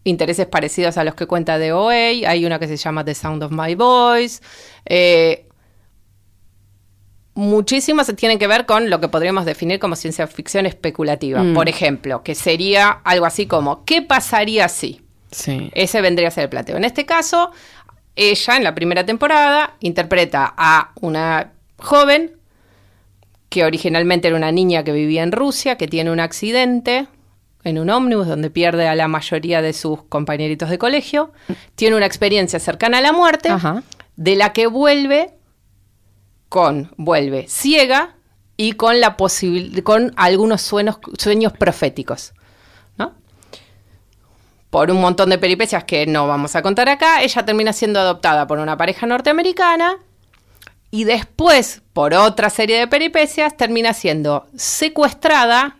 intereses 0.04 0.46
parecidos 0.46 0.96
a 1.00 1.04
los 1.04 1.16
que 1.16 1.26
cuenta 1.26 1.58
The 1.58 1.74
OA. 1.74 2.30
Hay 2.30 2.46
una 2.46 2.60
que 2.60 2.68
se 2.68 2.78
llama 2.78 3.04
The 3.04 3.16
Sound 3.16 3.42
of 3.42 3.52
My 3.52 3.74
Voice. 3.74 4.42
Eh, 4.86 5.48
muchísimas 7.42 8.14
tienen 8.16 8.38
que 8.38 8.46
ver 8.46 8.68
con 8.68 8.92
lo 8.92 9.02
que 9.02 9.08
podríamos 9.08 9.46
definir 9.46 9.80
como 9.80 9.96
ciencia 9.96 10.28
ficción 10.28 10.68
especulativa. 10.68 11.42
Mm. 11.42 11.56
Por 11.56 11.68
ejemplo, 11.68 12.22
que 12.22 12.36
sería 12.36 12.90
algo 13.04 13.26
así 13.26 13.48
como, 13.48 13.84
¿qué 13.84 14.04
pasaría 14.04 14.70
si? 14.70 15.02
Sí. 15.32 15.72
Ese 15.74 16.02
vendría 16.02 16.28
a 16.28 16.32
ser 16.32 16.44
el 16.44 16.50
plateo. 16.50 16.78
En 16.78 16.84
este 16.84 17.08
caso, 17.08 17.52
ella 18.16 18.58
en 18.58 18.64
la 18.64 18.76
primera 18.76 19.06
temporada 19.08 19.76
interpreta 19.80 20.54
a 20.56 20.92
una 21.02 21.54
joven 21.80 22.34
que 23.50 23.66
originalmente 23.66 24.28
era 24.28 24.38
una 24.38 24.52
niña 24.52 24.84
que 24.84 24.92
vivía 24.92 25.24
en 25.24 25.32
Rusia, 25.32 25.78
que 25.78 25.88
tiene 25.88 26.12
un 26.12 26.20
accidente 26.20 27.08
en 27.64 27.80
un 27.80 27.90
ómnibus 27.90 28.28
donde 28.28 28.52
pierde 28.52 28.88
a 28.88 28.96
la 28.96 29.08
mayoría 29.08 29.64
de 29.64 29.74
sus 29.74 30.04
compañeritos 30.04 30.70
de 30.70 30.78
colegio, 30.78 31.32
tiene 31.76 31.96
una 31.96 32.06
experiencia 32.06 32.60
cercana 32.60 33.00
a 33.00 33.02
la 33.02 33.14
muerte, 33.14 33.50
Ajá. 33.50 33.84
de 34.16 34.36
la 34.36 34.54
que 34.54 34.68
vuelve 34.68 35.34
con 36.52 36.92
vuelve 36.98 37.48
ciega 37.48 38.18
y 38.58 38.74
con 38.74 39.00
la 39.00 39.16
con 39.86 40.14
algunos 40.18 40.62
sueños, 40.62 41.00
sueños 41.18 41.54
proféticos, 41.54 42.34
¿no? 42.98 43.14
Por 44.70 44.92
un 44.92 45.00
montón 45.00 45.30
de 45.30 45.38
peripecias 45.38 45.86
que 45.86 46.06
no 46.08 46.28
vamos 46.28 46.58
a 46.58 46.62
contar 46.62 46.90
acá, 46.90 47.22
ella 47.22 47.46
termina 47.46 47.72
siendo 47.72 48.02
adoptada 48.02 48.48
por 48.48 48.60
una 48.60 48.76
pareja 48.76 49.06
norteamericana 49.06 50.00
y 50.92 51.06
después, 51.06 51.84
por 51.94 52.14
otra 52.14 52.50
serie 52.50 52.80
de 52.80 52.88
peripecias, 52.88 53.56
termina 53.56 53.94
siendo 53.94 54.48
secuestrada 54.54 55.78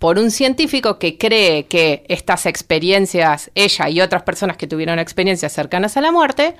por 0.00 0.18
un 0.18 0.32
científico 0.32 0.98
que 0.98 1.16
cree 1.16 1.66
que 1.66 2.04
estas 2.08 2.44
experiencias, 2.46 3.52
ella 3.54 3.88
y 3.88 4.00
otras 4.00 4.24
personas 4.24 4.56
que 4.56 4.66
tuvieron 4.66 4.98
experiencias 4.98 5.52
cercanas 5.52 5.96
a 5.96 6.00
la 6.00 6.10
muerte, 6.10 6.56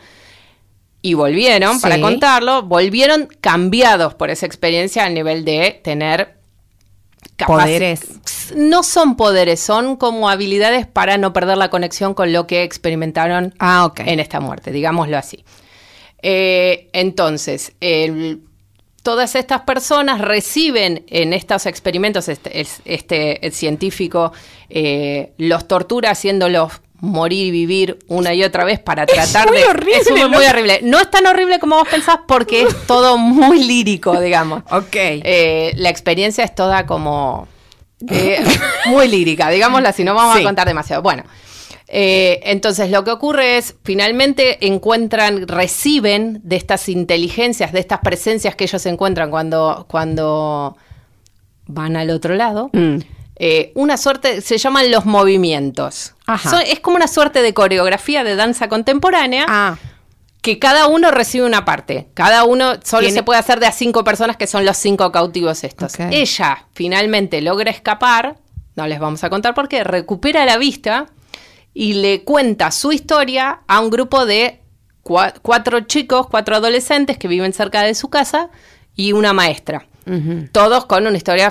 y 1.02 1.14
volvieron, 1.14 1.80
para 1.80 2.00
contarlo, 2.00 2.62
volvieron 2.62 3.28
cambiados 3.40 4.14
por 4.14 4.30
esa 4.30 4.46
experiencia 4.46 5.04
a 5.04 5.08
nivel 5.08 5.44
de 5.44 5.80
tener 5.84 6.36
Poderes. 7.46 8.00
No 8.56 8.82
son 8.82 9.16
poderes, 9.16 9.60
son 9.60 9.96
como 9.96 10.28
habilidades 10.28 10.86
para 10.86 11.18
no 11.18 11.32
perder 11.32 11.56
la 11.56 11.70
conexión 11.70 12.14
con 12.14 12.32
lo 12.32 12.46
que 12.48 12.62
experimentaron 12.64 13.54
Ah, 13.60 13.92
en 13.98 14.18
esta 14.20 14.40
muerte, 14.40 14.72
digámoslo 14.72 15.16
así. 15.16 15.44
Eh, 16.22 16.88
entonces, 16.92 17.72
el- 17.80 18.42
todas 19.04 19.34
estas 19.36 19.60
personas 19.62 20.20
reciben 20.20 21.04
en 21.08 21.32
estos 21.32 21.66
experimentos, 21.66 22.28
este, 22.28 22.60
es- 22.60 22.80
este 22.84 23.46
el 23.46 23.52
científico 23.52 24.32
eh, 24.68 25.32
los 25.38 25.68
tortura 25.68 26.10
haciéndolos 26.10 26.72
morir 27.00 27.46
y 27.46 27.50
vivir 27.50 27.98
una 28.08 28.34
y 28.34 28.42
otra 28.42 28.64
vez 28.64 28.80
para 28.80 29.06
tratar 29.06 29.48
muy 29.48 29.58
de... 29.58 29.64
horrible, 29.66 29.96
es 29.98 30.10
muy, 30.10 30.20
¿no? 30.20 30.28
muy 30.30 30.44
horrible. 30.44 30.80
No 30.82 30.98
es 31.00 31.10
tan 31.10 31.26
horrible 31.26 31.58
como 31.60 31.76
vos 31.76 31.88
pensás 31.88 32.18
porque 32.26 32.62
es 32.62 32.74
todo 32.86 33.18
muy 33.18 33.62
lírico, 33.64 34.20
digamos. 34.20 34.62
Ok. 34.70 34.94
Eh, 34.96 35.72
la 35.76 35.90
experiencia 35.90 36.42
es 36.44 36.54
toda 36.54 36.86
como 36.86 37.46
eh, 38.10 38.44
muy 38.86 39.06
lírica, 39.08 39.48
digámosla, 39.48 39.92
si 39.92 40.02
no 40.04 40.14
vamos 40.14 40.36
Sí. 40.36 40.42
a 40.42 40.44
contar 40.44 40.66
demasiado. 40.66 41.02
Bueno, 41.02 41.24
eh, 41.90 42.40
entonces 42.44 42.90
lo 42.90 43.02
que 43.04 43.10
ocurre 43.12 43.58
es, 43.58 43.74
finalmente 43.84 44.66
encuentran, 44.66 45.48
reciben 45.48 46.40
de 46.42 46.56
estas 46.56 46.88
inteligencias, 46.88 47.72
de 47.72 47.80
estas 47.80 48.00
presencias 48.00 48.54
que 48.56 48.64
ellos 48.64 48.84
encuentran 48.86 49.30
cuando, 49.30 49.86
cuando 49.88 50.76
van 51.66 51.96
al 51.96 52.10
otro 52.10 52.34
lado, 52.34 52.70
Mm. 52.72 52.98
Eh, 53.38 53.72
una 53.74 53.96
suerte, 53.96 54.40
se 54.40 54.58
llaman 54.58 54.90
los 54.90 55.04
movimientos. 55.06 56.14
Ajá. 56.26 56.50
Son- 56.50 56.62
es 56.62 56.80
como 56.80 56.96
una 56.96 57.08
suerte 57.08 57.42
de 57.42 57.54
coreografía 57.54 58.24
de 58.24 58.36
danza 58.36 58.68
contemporánea 58.68 59.46
Ah, 59.48 59.76
que 60.42 60.58
cada 60.58 60.86
uno 60.86 61.10
recibe 61.10 61.44
una 61.46 61.64
parte. 61.64 62.08
Cada 62.14 62.44
uno 62.44 62.74
solo 62.84 63.02
Tiene- 63.02 63.14
se 63.14 63.22
puede 63.22 63.38
hacer 63.40 63.60
de 63.60 63.66
a 63.66 63.72
cinco 63.72 64.04
personas 64.04 64.36
que 64.36 64.46
son 64.46 64.64
los 64.64 64.76
cinco 64.76 65.10
cautivos 65.12 65.62
estos. 65.64 65.92
Ella 66.00 66.66
finalmente 66.74 67.40
logra 67.40 67.70
escapar, 67.70 68.38
no 68.76 68.86
les 68.86 68.98
vamos 69.00 69.22
a 69.24 69.30
contar 69.30 69.54
por 69.54 69.68
qué, 69.68 69.84
recupera 69.84 70.44
la 70.44 70.56
vista 70.58 71.06
y 71.74 71.94
le 71.94 72.24
cuenta 72.24 72.70
su 72.70 72.92
historia 72.92 73.60
a 73.68 73.80
un 73.80 73.90
grupo 73.90 74.26
de 74.26 74.60
cua- 75.04 75.34
cuatro 75.42 75.80
chicos, 75.80 76.26
cuatro 76.28 76.56
adolescentes 76.56 77.18
que 77.18 77.28
viven 77.28 77.52
cerca 77.52 77.82
de 77.82 77.94
su 77.94 78.08
casa 78.08 78.48
y 78.96 79.12
una 79.12 79.32
maestra. 79.32 79.86
Todos 80.52 80.86
con 80.86 81.06
una 81.06 81.16
historia 81.16 81.50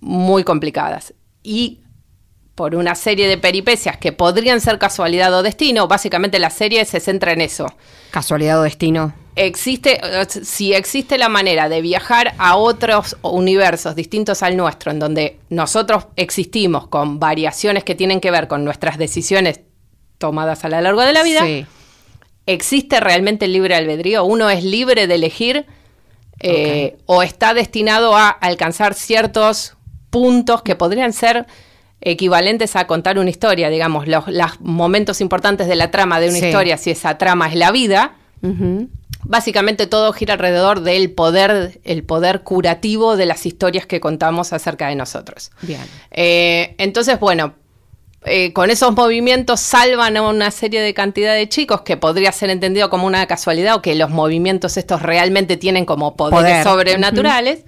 muy 0.00 0.44
complicadas. 0.44 1.12
Y 1.48 1.80
por 2.54 2.74
una 2.74 2.94
serie 2.94 3.26
de 3.26 3.38
peripecias 3.38 3.96
que 3.96 4.12
podrían 4.12 4.60
ser 4.60 4.78
casualidad 4.78 5.32
o 5.32 5.42
destino, 5.42 5.88
básicamente 5.88 6.38
la 6.38 6.50
serie 6.50 6.84
se 6.84 7.00
centra 7.00 7.32
en 7.32 7.40
eso. 7.40 7.66
casualidad 8.10 8.60
o 8.60 8.64
destino. 8.64 9.14
Existe, 9.34 10.00
eh, 10.02 10.26
si 10.28 10.74
existe 10.74 11.16
la 11.16 11.28
manera 11.30 11.68
de 11.70 11.80
viajar 11.80 12.34
a 12.38 12.56
otros 12.56 13.16
universos 13.22 13.94
distintos 13.94 14.42
al 14.42 14.56
nuestro, 14.56 14.90
en 14.90 14.98
donde 14.98 15.38
nosotros 15.48 16.08
existimos 16.16 16.88
con 16.88 17.18
variaciones 17.20 17.84
que 17.84 17.94
tienen 17.94 18.20
que 18.20 18.30
ver 18.30 18.46
con 18.48 18.64
nuestras 18.64 18.98
decisiones 18.98 19.60
tomadas 20.18 20.64
a 20.64 20.68
lo 20.68 20.80
largo 20.80 21.02
de 21.02 21.12
la 21.14 21.22
vida, 21.22 21.42
Sí. 21.44 21.64
¿existe 22.46 23.00
realmente 23.00 23.44
el 23.46 23.52
libre 23.54 23.74
albedrío? 23.76 24.24
¿Uno 24.24 24.50
es 24.50 24.64
libre 24.64 25.06
de 25.06 25.14
elegir 25.14 25.64
eh, 26.40 26.96
o 27.06 27.22
está 27.22 27.54
destinado 27.54 28.16
a 28.16 28.28
alcanzar 28.28 28.94
ciertos 28.94 29.76
puntos 30.10 30.62
que 30.62 30.74
podrían 30.76 31.12
ser 31.12 31.46
equivalentes 32.00 32.76
a 32.76 32.86
contar 32.86 33.18
una 33.18 33.30
historia, 33.30 33.68
digamos, 33.70 34.06
los, 34.06 34.28
los 34.28 34.60
momentos 34.60 35.20
importantes 35.20 35.66
de 35.66 35.74
la 35.76 35.90
trama 35.90 36.20
de 36.20 36.28
una 36.28 36.38
Sí. 36.38 36.46
historia, 36.46 36.76
si 36.78 36.90
esa 36.92 37.18
trama 37.18 37.48
es 37.48 37.54
la 37.56 37.72
vida? 37.72 38.12
Básicamente 39.24 39.88
todo 39.88 40.12
gira 40.12 40.34
alrededor 40.34 40.80
del 40.82 41.10
poder, 41.10 41.80
el 41.84 42.04
poder 42.04 42.42
curativo 42.42 43.16
de 43.16 43.26
las 43.26 43.46
historias 43.46 43.84
que 43.84 43.98
contamos 44.00 44.52
acerca 44.52 44.86
de 44.88 44.94
nosotros. 44.94 45.50
Bien. 45.62 45.80
Eh, 46.12 46.76
entonces, 46.78 47.18
bueno, 47.18 47.54
eh, 48.24 48.52
con 48.52 48.70
esos 48.70 48.94
movimientos 48.94 49.58
salvan 49.60 50.16
a 50.16 50.22
una 50.22 50.50
serie 50.52 50.80
de 50.80 50.94
cantidad 50.94 51.34
de 51.34 51.48
chicos 51.48 51.80
que 51.82 51.96
podría 51.96 52.30
ser 52.30 52.50
entendido 52.50 52.90
como 52.90 53.06
una 53.08 53.26
casualidad 53.26 53.74
o 53.74 53.82
que 53.82 53.96
los 53.96 54.08
movimientos 54.10 54.76
estos 54.76 55.02
realmente 55.02 55.56
tienen 55.56 55.84
como 55.84 56.14
poderes 56.16 56.62
Poder. 56.62 56.64
sobrenaturales. 56.64 57.64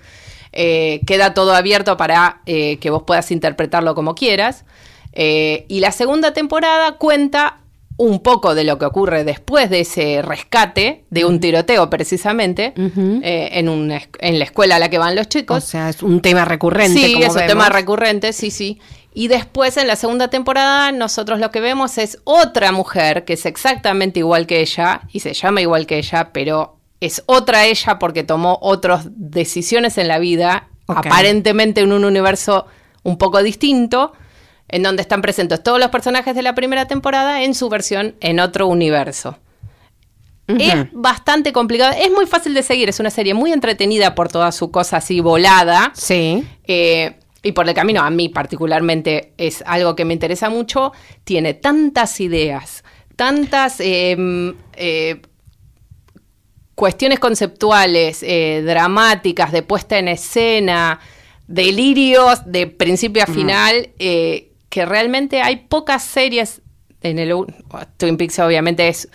Eh, 0.52 1.00
queda 1.06 1.34
todo 1.34 1.54
abierto 1.54 1.96
para 1.96 2.40
eh, 2.46 2.78
que 2.78 2.90
vos 2.90 3.04
puedas 3.04 3.30
interpretarlo 3.30 3.94
como 3.94 4.14
quieras. 4.14 4.64
Eh, 5.12 5.64
y 5.68 5.80
la 5.80 5.92
segunda 5.92 6.32
temporada 6.32 6.92
cuenta 6.92 7.60
un 8.00 8.20
poco 8.20 8.54
de 8.54 8.64
lo 8.64 8.78
que 8.78 8.86
ocurre 8.86 9.24
después 9.24 9.68
de 9.68 9.80
ese 9.80 10.22
rescate, 10.22 11.04
de 11.10 11.26
un 11.26 11.38
tiroteo 11.38 11.90
precisamente, 11.90 12.72
eh, 12.76 13.50
en, 13.52 13.68
una 13.68 14.00
en 14.20 14.38
la 14.38 14.44
escuela 14.46 14.76
a 14.76 14.78
la 14.78 14.88
que 14.88 14.96
van 14.96 15.14
los 15.14 15.28
chicos. 15.28 15.62
O 15.62 15.66
sea, 15.66 15.90
es 15.90 16.02
un 16.02 16.22
tema 16.22 16.46
recurrente. 16.46 16.98
Sí, 16.98 17.12
como 17.12 17.26
es 17.26 17.36
un 17.36 17.46
tema 17.46 17.68
recurrente, 17.68 18.32
sí, 18.32 18.50
sí. 18.50 18.80
Y 19.12 19.28
después 19.28 19.76
en 19.76 19.86
la 19.86 19.96
segunda 19.96 20.28
temporada 20.28 20.92
nosotros 20.92 21.40
lo 21.40 21.50
que 21.50 21.60
vemos 21.60 21.98
es 21.98 22.18
otra 22.24 22.72
mujer 22.72 23.26
que 23.26 23.34
es 23.34 23.44
exactamente 23.44 24.20
igual 24.20 24.46
que 24.46 24.60
ella 24.60 25.02
y 25.12 25.20
se 25.20 25.34
llama 25.34 25.60
igual 25.60 25.84
que 25.84 25.98
ella, 25.98 26.30
pero 26.32 26.79
es 27.00 27.22
otra 27.26 27.66
ella 27.66 27.98
porque 27.98 28.24
tomó 28.24 28.58
otras 28.60 29.08
decisiones 29.10 29.98
en 29.98 30.08
la 30.08 30.18
vida, 30.18 30.68
aparentemente 30.86 31.80
en 31.80 31.92
un 31.92 32.04
universo 32.04 32.66
un 33.02 33.16
poco 33.16 33.42
distinto, 33.42 34.12
en 34.68 34.82
donde 34.82 35.02
están 35.02 35.22
presentes 35.22 35.62
todos 35.62 35.78
los 35.80 35.88
personajes 35.88 36.34
de 36.34 36.42
la 36.42 36.54
primera 36.54 36.86
temporada 36.86 37.42
en 37.42 37.54
su 37.54 37.68
versión 37.68 38.14
en 38.20 38.38
otro 38.40 38.66
universo. 38.66 39.38
Es 40.58 40.86
bastante 40.92 41.52
complicado, 41.52 41.94
es 41.96 42.10
muy 42.10 42.26
fácil 42.26 42.54
de 42.54 42.64
seguir, 42.64 42.88
es 42.88 42.98
una 42.98 43.10
serie 43.10 43.34
muy 43.34 43.52
entretenida 43.52 44.16
por 44.16 44.28
toda 44.28 44.50
su 44.50 44.72
cosa 44.72 44.96
así 44.96 45.20
volada. 45.20 45.92
Sí. 45.94 46.44
Eh, 46.64 47.14
y 47.42 47.52
por 47.52 47.68
el 47.68 47.74
camino, 47.74 48.02
a 48.02 48.10
mí 48.10 48.28
particularmente 48.28 49.32
es 49.38 49.62
algo 49.64 49.94
que 49.94 50.04
me 50.04 50.12
interesa 50.12 50.50
mucho, 50.50 50.92
tiene 51.22 51.54
tantas 51.54 52.20
ideas, 52.20 52.84
tantas 53.14 53.76
em, 53.78 54.54
eh, 54.74 55.22
cuestiones 56.80 57.18
conceptuales, 57.18 58.22
eh, 58.22 58.62
dramáticas, 58.64 59.52
de 59.52 59.62
puesta 59.62 59.98
en 59.98 60.08
escena, 60.08 60.98
delirios 61.46 62.40
de 62.46 62.68
principio 62.68 63.22
a 63.22 63.26
final, 63.26 63.90
eh, 63.98 64.52
que 64.70 64.86
realmente 64.86 65.42
hay 65.42 65.56
pocas 65.56 66.02
series 66.02 66.62
en 67.02 67.18
el 67.18 67.34
Twin 67.98 68.16
Peaks 68.16 68.38
obviamente 68.38 68.88
es 68.88 69.10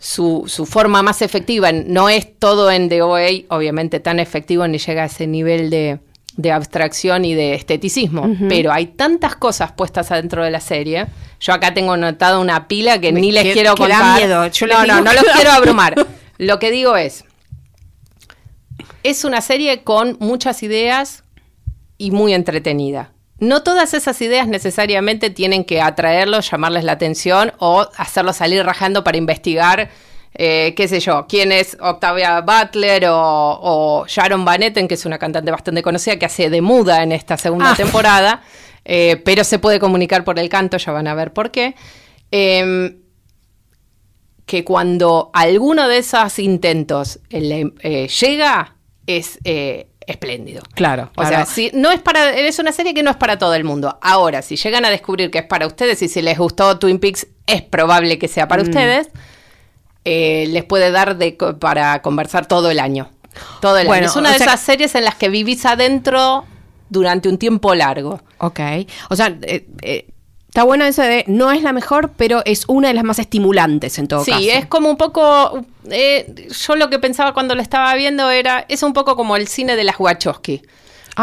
su, 0.00 0.46
su, 0.48 0.66
forma 0.66 1.00
más 1.04 1.22
efectiva, 1.22 1.70
no 1.70 2.08
es 2.08 2.36
todo 2.40 2.72
en 2.72 2.88
The 2.88 3.02
OA, 3.02 3.28
obviamente 3.50 4.00
tan 4.00 4.18
efectivo 4.18 4.66
ni 4.66 4.78
llega 4.78 5.04
a 5.04 5.06
ese 5.06 5.28
nivel 5.28 5.70
de, 5.70 6.00
de 6.36 6.50
abstracción 6.50 7.24
y 7.24 7.36
de 7.36 7.54
esteticismo, 7.54 8.34
pero 8.48 8.72
hay 8.72 8.86
tantas 8.86 9.36
cosas 9.36 9.70
puestas 9.70 10.10
adentro 10.10 10.42
de 10.42 10.50
la 10.50 10.60
serie. 10.60 11.06
Yo 11.38 11.52
acá 11.52 11.72
tengo 11.72 11.92
anotado 11.92 12.40
una 12.40 12.66
pila 12.66 13.00
que 13.00 13.12
ni 13.12 13.30
les 13.30 13.52
quiero 13.52 13.76
contar. 13.76 14.18
Miedo. 14.18 14.50
no, 14.66 14.86
no, 14.86 15.02
no 15.02 15.12
los 15.12 15.24
quiero 15.36 15.52
abrumar. 15.52 15.94
Lo 16.38 16.58
que 16.58 16.70
digo 16.70 16.96
es, 16.96 17.24
es 19.02 19.24
una 19.24 19.40
serie 19.40 19.82
con 19.82 20.16
muchas 20.20 20.62
ideas 20.62 21.24
y 21.98 22.10
muy 22.10 22.34
entretenida. 22.34 23.12
No 23.38 23.62
todas 23.62 23.92
esas 23.94 24.20
ideas 24.22 24.48
necesariamente 24.48 25.30
tienen 25.30 25.64
que 25.64 25.80
atraerlos, 25.80 26.50
llamarles 26.50 26.84
la 26.84 26.92
atención 26.92 27.52
o 27.58 27.86
hacerlos 27.96 28.36
salir 28.36 28.64
rajando 28.64 29.04
para 29.04 29.18
investigar 29.18 29.90
eh, 30.38 30.74
qué 30.76 30.86
sé 30.86 31.00
yo, 31.00 31.26
quién 31.26 31.50
es 31.50 31.78
Octavia 31.80 32.42
Butler 32.42 33.06
o, 33.08 34.04
Sharon 34.06 34.44
Van 34.44 34.62
Etten, 34.62 34.86
que 34.86 34.94
es 34.94 35.06
una 35.06 35.18
cantante 35.18 35.50
bastante 35.50 35.82
conocida 35.82 36.18
que 36.18 36.26
hace 36.26 36.50
de 36.50 36.60
muda 36.60 37.02
en 37.02 37.12
esta 37.12 37.38
segunda 37.38 37.70
ah. 37.72 37.74
temporada, 37.74 38.42
eh, 38.84 39.20
pero 39.24 39.44
se 39.44 39.58
puede 39.58 39.80
comunicar 39.80 40.24
por 40.24 40.38
el 40.38 40.50
canto, 40.50 40.76
ya 40.76 40.92
van 40.92 41.06
a 41.06 41.14
ver 41.14 41.32
por 41.32 41.50
qué. 41.50 41.74
Em, 42.30 42.98
que 44.46 44.64
cuando 44.64 45.30
alguno 45.34 45.88
de 45.88 45.98
esos 45.98 46.38
intentos 46.38 47.20
eh, 47.30 48.08
llega, 48.08 48.76
es 49.06 49.38
espléndido. 50.06 50.62
Claro. 50.74 51.10
O 51.16 51.24
sea, 51.26 51.44
si 51.46 51.70
no 51.74 51.90
es 51.90 52.00
para, 52.00 52.30
es 52.30 52.58
una 52.58 52.72
serie 52.72 52.94
que 52.94 53.02
no 53.02 53.10
es 53.10 53.16
para 53.16 53.38
todo 53.38 53.54
el 53.54 53.64
mundo. 53.64 53.98
Ahora, 54.00 54.42
si 54.42 54.56
llegan 54.56 54.84
a 54.84 54.90
descubrir 54.90 55.30
que 55.30 55.38
es 55.38 55.46
para 55.46 55.66
ustedes 55.66 56.00
y 56.02 56.08
si 56.08 56.22
les 56.22 56.38
gustó 56.38 56.78
Twin 56.78 56.98
Peaks, 56.98 57.26
es 57.46 57.62
probable 57.62 58.18
que 58.18 58.28
sea 58.28 58.48
para 58.48 58.62
mm. 58.62 58.66
ustedes. 58.66 59.08
Eh, 60.04 60.46
les 60.50 60.64
puede 60.64 60.92
dar 60.92 61.16
de, 61.16 61.32
para 61.58 62.00
conversar 62.00 62.46
todo 62.46 62.70
el 62.70 62.78
año. 62.78 63.10
Todo 63.60 63.78
el 63.78 63.90
año. 63.90 64.06
Es 64.06 64.16
una 64.16 64.30
de 64.30 64.36
esas 64.36 64.60
series 64.60 64.94
en 64.94 65.04
las 65.04 65.16
que 65.16 65.28
vivís 65.28 65.66
adentro 65.66 66.44
durante 66.88 67.28
un 67.28 67.38
tiempo 67.38 67.74
largo. 67.74 68.20
Ok. 68.38 68.60
O 69.10 69.16
sea, 69.16 69.36
eh, 69.42 69.66
eh, 69.82 70.06
está 70.56 70.64
bueno 70.64 70.86
eso 70.86 71.02
de 71.02 71.22
no 71.26 71.52
es 71.52 71.62
la 71.62 71.74
mejor, 71.74 72.12
pero 72.16 72.40
es 72.46 72.64
una 72.66 72.88
de 72.88 72.94
las 72.94 73.04
más 73.04 73.18
estimulantes 73.18 73.98
en 73.98 74.08
todo 74.08 74.24
caso. 74.24 74.38
Sí, 74.38 74.48
es 74.48 74.64
como 74.64 74.88
un 74.88 74.96
poco. 74.96 75.66
yo 75.84 76.76
lo 76.76 76.88
que 76.88 76.98
pensaba 76.98 77.34
cuando 77.34 77.54
lo 77.54 77.60
estaba 77.60 77.94
viendo 77.94 78.30
era. 78.30 78.64
Es 78.70 78.82
un 78.82 78.94
poco 78.94 79.16
como 79.16 79.36
el 79.36 79.48
cine 79.48 79.76
de 79.76 79.84
las 79.84 80.00
Wachowski. 80.00 80.62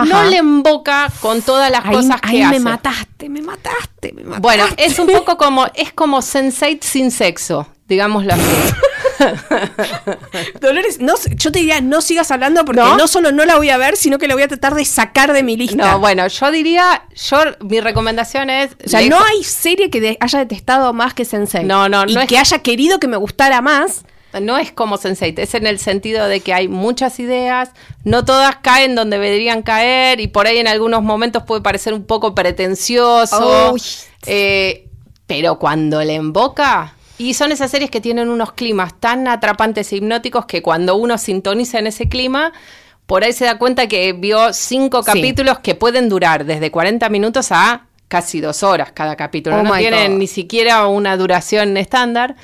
No 0.07 0.23
le 0.25 0.37
emboca 0.37 1.11
con 1.19 1.41
todas 1.41 1.71
las 1.71 1.83
cosas 1.83 2.21
que 2.21 2.43
hace. 2.43 2.59
me 2.59 2.63
mataste, 2.63 3.27
me 3.27 3.41
mataste, 3.41 4.13
me 4.13 4.23
mataste. 4.23 4.41
Bueno, 4.41 4.65
es 4.77 4.99
un 4.99 5.07
poco 5.07 5.35
como. 5.39 5.65
Es 5.73 5.91
como 5.93 6.19
Sense8 6.19 6.83
sin 6.83 7.09
sexo 7.09 7.67
digámoslo 7.87 8.33
así. 8.33 8.73
Dolores, 10.61 10.99
no, 10.99 11.13
yo 11.35 11.51
te 11.51 11.59
diría, 11.59 11.81
no 11.81 12.01
sigas 12.01 12.31
hablando 12.31 12.65
porque 12.65 12.81
¿No? 12.81 13.07
solo 13.07 13.31
no 13.31 13.45
la 13.45 13.57
voy 13.57 13.69
a 13.69 13.77
ver, 13.77 13.95
sino 13.97 14.17
que 14.17 14.27
la 14.27 14.33
voy 14.33 14.43
a 14.43 14.47
tratar 14.47 14.75
de 14.75 14.85
sacar 14.85 15.33
de 15.33 15.43
mi 15.43 15.57
lista. 15.57 15.91
No, 15.91 15.99
bueno, 15.99 16.27
yo 16.27 16.51
diría, 16.51 17.03
yo 17.15 17.37
mi 17.61 17.79
recomendación 17.79 18.49
es... 18.49 18.71
O 18.85 18.89
sea, 18.89 19.01
no 19.07 19.19
hay 19.23 19.43
serie 19.43 19.89
que 19.89 20.17
haya 20.19 20.39
detestado 20.39 20.93
más 20.93 21.13
que 21.13 21.25
Sensei. 21.25 21.63
No, 21.63 21.89
no, 21.89 22.05
no. 22.05 22.23
Y 22.23 22.27
que 22.27 22.37
haya 22.37 22.59
querido 22.59 22.99
que 22.99 23.07
me 23.07 23.17
gustara 23.17 23.61
más. 23.61 24.05
No 24.41 24.57
es 24.57 24.71
como 24.71 24.97
Sensei, 24.97 25.35
es 25.37 25.53
en 25.53 25.67
el 25.67 25.77
sentido 25.77 26.27
de 26.27 26.39
que 26.39 26.55
hay 26.55 26.67
muchas 26.67 27.19
ideas, 27.19 27.69
no 28.03 28.25
todas 28.25 28.55
caen 28.57 28.95
donde 28.95 29.19
deberían 29.19 29.61
caer 29.61 30.19
y 30.19 30.27
por 30.27 30.47
ahí 30.47 30.57
en 30.57 30.67
algunos 30.67 31.03
momentos 31.03 31.43
puede 31.43 31.61
parecer 31.61 31.93
un 31.93 32.03
poco 32.03 32.33
pretencioso. 32.33 33.75
Eh, 34.25 34.89
pero 35.27 35.59
cuando 35.59 36.03
le 36.03 36.15
emboca, 36.15 36.95
y 37.17 37.33
son 37.33 37.51
esas 37.51 37.71
series 37.71 37.91
que 37.91 38.01
tienen 38.01 38.29
unos 38.29 38.53
climas 38.53 38.99
tan 38.99 39.27
atrapantes 39.27 39.91
e 39.91 39.97
hipnóticos 39.97 40.45
que 40.45 40.61
cuando 40.61 40.95
uno 40.95 41.17
sintoniza 41.17 41.79
en 41.79 41.87
ese 41.87 42.09
clima, 42.09 42.53
por 43.05 43.23
ahí 43.23 43.33
se 43.33 43.45
da 43.45 43.57
cuenta 43.57 43.87
que 43.87 44.13
vio 44.13 44.53
cinco 44.53 45.03
capítulos 45.03 45.59
que 45.59 45.75
pueden 45.75 46.09
durar 46.09 46.45
desde 46.45 46.71
40 46.71 47.09
minutos 47.09 47.51
a 47.51 47.85
casi 48.07 48.41
dos 48.41 48.61
horas 48.61 48.91
cada 48.91 49.15
capítulo. 49.15 49.57
Oh 49.57 49.63
no 49.63 49.75
tienen 49.75 50.19
ni 50.19 50.27
siquiera 50.27 50.85
una 50.87 51.17
duración 51.17 51.77
estándar. 51.77 52.35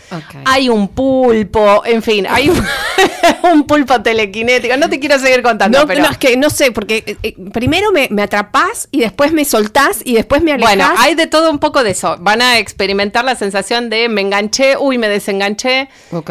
Hay 0.45 0.67
un 0.67 0.87
pulpo, 0.87 1.83
en 1.85 2.01
fin, 2.01 2.25
hay 2.27 2.49
un, 3.43 3.67
pulpo 3.67 4.01
telequinético. 4.01 4.77
No 4.77 4.89
te 4.89 4.99
quiero 4.99 5.19
seguir 5.19 5.43
contando. 5.43 5.79
No, 5.79 5.87
pero... 5.87 6.05
es 6.05 6.17
que 6.17 6.37
no 6.37 6.49
sé, 6.49 6.71
porque 6.71 7.03
eh, 7.05 7.17
eh, 7.21 7.35
primero 7.53 7.91
me, 7.91 8.07
me, 8.09 8.23
atrapás 8.23 8.87
y 8.91 9.01
después 9.01 9.31
me 9.31 9.45
soltás 9.45 10.01
y 10.03 10.15
después 10.15 10.41
me 10.41 10.53
alejás. 10.53 10.75
Bueno, 10.75 10.91
hay 10.97 11.13
de 11.13 11.27
todo 11.27 11.51
un 11.51 11.59
poco 11.59 11.83
de 11.83 11.91
eso. 11.91 12.17
Van 12.19 12.41
a 12.41 12.57
experimentar 12.57 13.23
la 13.23 13.35
sensación 13.35 13.89
de 13.89 14.09
me 14.09 14.21
enganché, 14.21 14.75
uy, 14.77 14.97
me 14.97 15.07
desenganché. 15.07 15.89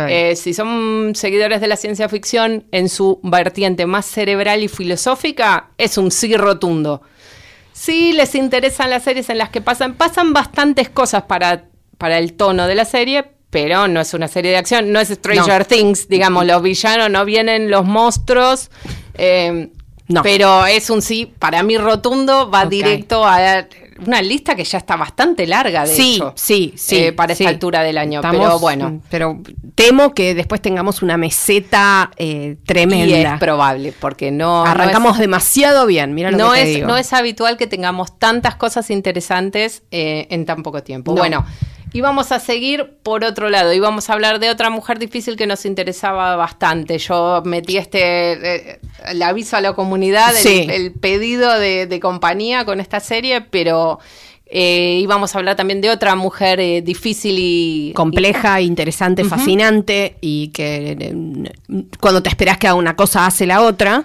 Eh, 0.09 0.35
si 0.37 0.53
son 0.53 1.12
seguidores 1.14 1.61
de 1.61 1.69
la 1.69 1.77
ciencia 1.77 2.09
ficción 2.09 2.64
en 2.73 2.88
su 2.88 3.21
vertiente 3.23 3.87
más 3.87 4.07
cerebral 4.07 4.62
y 4.62 4.69
filosófica, 4.69 5.71
es 5.79 5.99
un 5.99 6.11
sí 6.11 6.37
rotundo. 6.37 7.03
Sí, 7.79 8.12
les 8.12 8.35
interesan 8.35 8.91
las 8.91 9.05
series 9.05 9.31
en 9.31 9.38
las 9.38 9.51
que 9.51 9.61
pasan, 9.61 9.95
pasan 9.95 10.33
bastantes 10.33 10.88
cosas 10.88 11.23
para, 11.23 11.67
para 11.97 12.19
el 12.19 12.33
tono 12.33 12.67
de 12.67 12.75
la 12.75 12.85
serie, 12.85 13.25
pero 13.51 13.87
no 13.87 14.01
es 14.01 14.14
una 14.14 14.27
serie 14.27 14.51
de 14.51 14.57
acción, 14.57 14.91
no 14.91 14.99
es 14.99 15.11
Stranger 15.11 15.64
Things, 15.64 16.09
digamos, 16.09 16.45
los 16.45 16.61
villanos 16.61 17.09
no 17.09 17.25
vienen 17.25 17.71
los 17.71 17.85
monstruos. 17.85 18.71
Eh, 19.14 19.71
no. 20.09 20.23
Pero 20.23 20.67
es 20.67 20.91
un 20.91 21.03
sí, 21.03 21.33
para 21.38 21.62
mí 21.62 21.79
rotundo, 21.79 22.51
va 22.51 22.67
directo 22.67 23.25
a 23.25 23.69
una 24.07 24.23
lista 24.23 24.55
que 24.55 24.65
ya 24.65 24.79
está 24.79 24.97
bastante 24.97 25.47
larga, 25.47 25.85
de 25.85 25.95
sí, 25.95 26.15
hecho. 26.17 26.33
Sí, 26.37 26.75
sí, 26.77 26.97
eh, 26.97 27.13
para 27.13 27.33
esta 27.33 27.49
altura 27.49 27.83
del 27.83 27.99
año. 27.99 28.21
pero 28.23 28.59
bueno. 28.59 28.91
Mm, 28.91 29.01
pero 29.11 29.41
temo 29.75 30.15
que 30.15 30.35
después 30.35 30.61
tengamos 30.61 31.03
una 31.03 31.17
meseta 31.17 32.11
eh, 32.17 32.57
tremenda. 32.65 33.07
Y 33.07 33.23
es 33.23 33.39
probable, 33.39 33.93
porque 33.99 34.31
no. 34.31 34.65
Arrancamos 34.65 35.19
demasiado 35.19 35.87
bien, 35.87 36.15
mira 36.15 36.31
lo 36.31 36.39
no 36.39 36.53
que 36.53 36.59
es, 36.59 36.65
te 36.65 36.75
digo. 36.77 36.89
No 36.89 36.97
es 36.97 37.13
habitual 37.13 37.57
que 37.57 37.67
tengamos 37.67 38.19
tantas 38.19 38.57
cosas 38.57 38.91
interesantes 38.91 39.83
eh, 39.91 40.27
en 40.31 40.47
tan 40.47 40.63
poco 40.63 40.83
tiempo. 40.83 41.15
Bueno. 41.15 41.45
Y 41.92 42.01
vamos 42.01 42.33
a 42.33 42.40
seguir 42.40 42.98
por 43.03 43.24
otro 43.24 43.48
lado 43.48 43.72
y 43.72 43.81
vamos 43.81 44.11
a 44.11 44.12
hablar 44.12 44.40
de 44.40 44.51
otra 44.51 44.70
mujer 44.70 44.98
difícil 44.98 45.37
que 45.37 45.46
nos 45.46 45.64
interesaba 45.64 46.37
bastante. 46.37 46.98
Yo 46.98 47.42
metí 47.44 47.79
este, 47.79 48.72
eh, 48.72 48.81
el 49.07 49.22
aviso 49.22 49.57
a 49.57 49.61
la 49.61 49.72
comunidad, 49.72 50.35
el, 50.44 50.92
pedido 50.92 51.59
de, 51.59 51.98
compañía 52.01 52.64
con 52.64 52.81
esta 52.81 53.01
serie, 53.01 53.40
pero 53.40 53.98
eh, 54.46 54.98
íbamos 55.03 55.35
a 55.35 55.38
hablar 55.38 55.57
también 55.57 55.81
de 55.81 55.90
otra 55.90 56.14
mujer 56.14 56.61
eh, 56.61 56.83
difícil 56.83 57.37
y... 57.38 57.92
Compleja, 57.94 58.61
interesante, 58.61 59.24
fascinante 59.24 60.16
y 60.20 60.48
que 60.48 60.96
eh, 60.98 61.51
cuando 62.01 62.22
te 62.22 62.29
esperas 62.29 62.59
que 62.59 62.66
haga 62.66 62.77
una 62.77 62.96
cosa 62.96 63.27
hace 63.27 63.46
la 63.46 63.62
otra, 63.62 64.05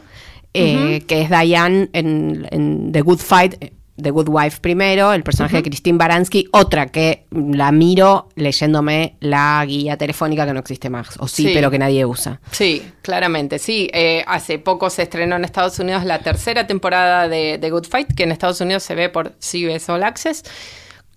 que 0.54 1.04
es 1.10 1.30
Diane 1.30 1.90
en, 1.94 2.48
en 2.52 2.92
The 2.92 3.02
Good 3.02 3.20
Fight 3.20 3.56
The 4.02 4.10
Good 4.10 4.28
Wife 4.30 4.60
primero, 4.60 5.14
el 5.14 5.24
personaje 5.24 5.58
de 5.58 5.64
Christine 5.64 5.98
Baranski, 5.98 6.48
otra 6.52 6.88
que 6.88 7.26
la 7.32 7.72
miro 7.72 8.30
leyéndome 8.36 9.18
la 9.20 9.64
guía 9.68 9.98
telefónica 9.98 10.46
que 10.46 10.54
no 10.54 10.60
existe 10.60 10.90
más, 10.90 11.10
o 11.20 11.28
sí, 11.28 11.52
pero 11.54 11.70
que 11.70 11.78
nadie 11.78 12.06
usa. 12.06 12.40
Sí, 12.52 12.84
claramente, 13.02 13.60
sí. 13.60 13.90
Eh, 13.94 14.24
hace 14.28 14.58
poco 14.58 14.90
se 14.90 15.04
estrenó 15.04 15.36
en 15.36 15.46
Estados 15.46 15.78
Unidos 15.80 16.06
la 16.06 16.20
tercera 16.20 16.66
temporada 16.66 17.28
de 17.28 17.58
The 17.62 17.70
Good 17.70 17.86
Fight, 17.86 18.14
que 18.16 18.24
en 18.24 18.32
Estados 18.32 18.60
Unidos 18.62 18.84
se 18.84 18.96
ve 18.96 19.10
por 19.10 19.34
CBS 19.40 19.92
All 19.92 20.04
Access. 20.04 20.44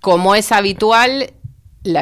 Como 0.00 0.34
es 0.34 0.52
habitual, 0.52 1.30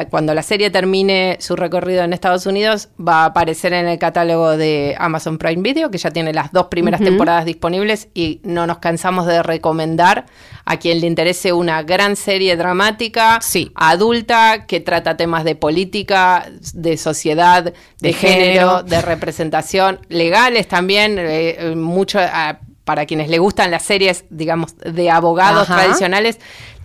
cuando 0.09 0.33
la 0.33 0.43
serie 0.43 0.69
termine 0.69 1.37
su 1.39 1.55
recorrido 1.55 2.03
en 2.03 2.13
Estados 2.13 2.45
Unidos, 2.45 2.89
va 2.99 3.23
a 3.23 3.25
aparecer 3.25 3.73
en 3.73 3.87
el 3.87 3.99
catálogo 3.99 4.57
de 4.57 4.95
Amazon 4.97 5.37
Prime 5.37 5.61
Video, 5.61 5.91
que 5.91 5.97
ya 5.97 6.11
tiene 6.11 6.33
las 6.33 6.51
dos 6.51 6.67
primeras 6.67 7.01
temporadas 7.01 7.45
disponibles 7.45 8.09
y 8.13 8.41
no 8.43 8.67
nos 8.67 8.79
cansamos 8.79 9.25
de 9.27 9.43
recomendar 9.43 10.25
a 10.65 10.77
quien 10.77 11.01
le 11.01 11.07
interese 11.07 11.53
una 11.53 11.83
gran 11.83 12.15
serie 12.15 12.57
dramática, 12.57 13.39
adulta, 13.75 14.65
que 14.65 14.79
trata 14.79 15.17
temas 15.17 15.43
de 15.43 15.55
política, 15.55 16.45
de 16.73 16.97
sociedad, 16.97 17.73
de, 17.99 18.13
género, 18.13 18.83
de 18.83 19.01
representación, 19.01 19.99
legales 20.09 20.67
también, 20.67 21.17
eh, 21.19 21.73
mucho... 21.75 22.19
Ah, 22.19 22.59
para 22.85 23.07
quienes 23.07 23.29
le 23.29 23.39
gustan 23.39 23.71
las 23.71 23.83
series, 23.83 24.25
digamos, 24.29 24.77
de 24.77 25.09
abogados 25.09 25.67
tradicionales, 25.67 26.39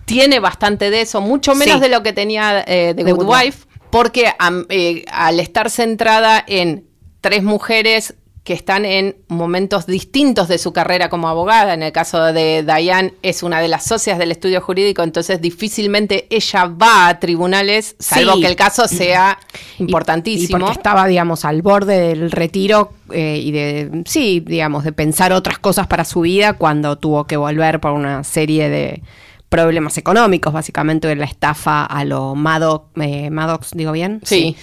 tiene 0.05 0.39
bastante 0.39 0.89
de 0.89 1.01
eso, 1.01 1.21
mucho 1.21 1.55
menos 1.55 1.79
de 1.79 1.89
lo 1.89 2.03
que 2.03 2.13
tenía 2.13 2.63
eh, 2.67 2.93
The, 2.95 3.11
Good, 3.11 3.25
Wife. 3.25 3.65
porque 3.89 4.33
eh, 4.69 5.05
al 5.11 5.39
estar 5.39 5.69
centrada 5.69 6.43
en 6.47 6.85
tres 7.21 7.43
mujeres 7.43 8.15
que 8.43 8.53
están 8.53 8.85
en 8.85 9.17
momentos 9.27 9.85
distintos 9.85 10.47
de 10.47 10.57
su 10.57 10.73
carrera 10.73 11.09
como 11.09 11.29
abogada. 11.29 11.75
En 11.75 11.83
el 11.83 11.91
caso 11.91 12.33
de 12.33 12.63
Diane 12.63 13.13
es 13.21 13.43
una 13.43 13.61
de 13.61 13.67
las 13.67 13.85
socias 13.85 14.17
del 14.17 14.31
estudio 14.31 14.61
jurídico, 14.61 15.03
entonces 15.03 15.39
difícilmente 15.41 16.25
ella 16.31 16.65
va 16.65 17.07
a 17.07 17.19
tribunales, 17.19 17.95
salvo 17.99 18.39
que 18.39 18.47
el 18.47 18.55
caso 18.55 18.87
sea 18.87 19.37
importantísimo. 19.77 20.57
Y, 20.57 20.61
porque 20.61 20.73
estaba, 20.73 21.05
digamos, 21.05 21.45
al 21.45 21.61
borde 21.61 21.99
del 21.99 22.31
retiro 22.31 22.93
eh, 23.11 23.39
y 23.43 23.51
de, 23.51 24.03
sí, 24.05 24.39
digamos, 24.39 24.85
de 24.85 24.91
pensar 24.91 25.33
otras 25.33 25.59
cosas 25.59 25.85
para 25.85 26.03
su 26.03 26.21
vida 26.21 26.53
cuando 26.53 26.97
tuvo 26.97 27.25
que 27.27 27.37
volver 27.37 27.79
por 27.79 27.91
una 27.91 28.23
serie 28.23 28.69
de 28.69 29.03
problemas 29.51 29.97
económicos, 29.97 30.53
básicamente 30.53 31.13
la 31.13 31.25
estafa 31.25 31.83
a 31.83 32.05
lo 32.05 32.35
Maddox, 32.35 32.85
eh, 33.01 33.29
Maddox 33.29 33.71
digo 33.73 33.91
bien. 33.91 34.21
sí. 34.23 34.55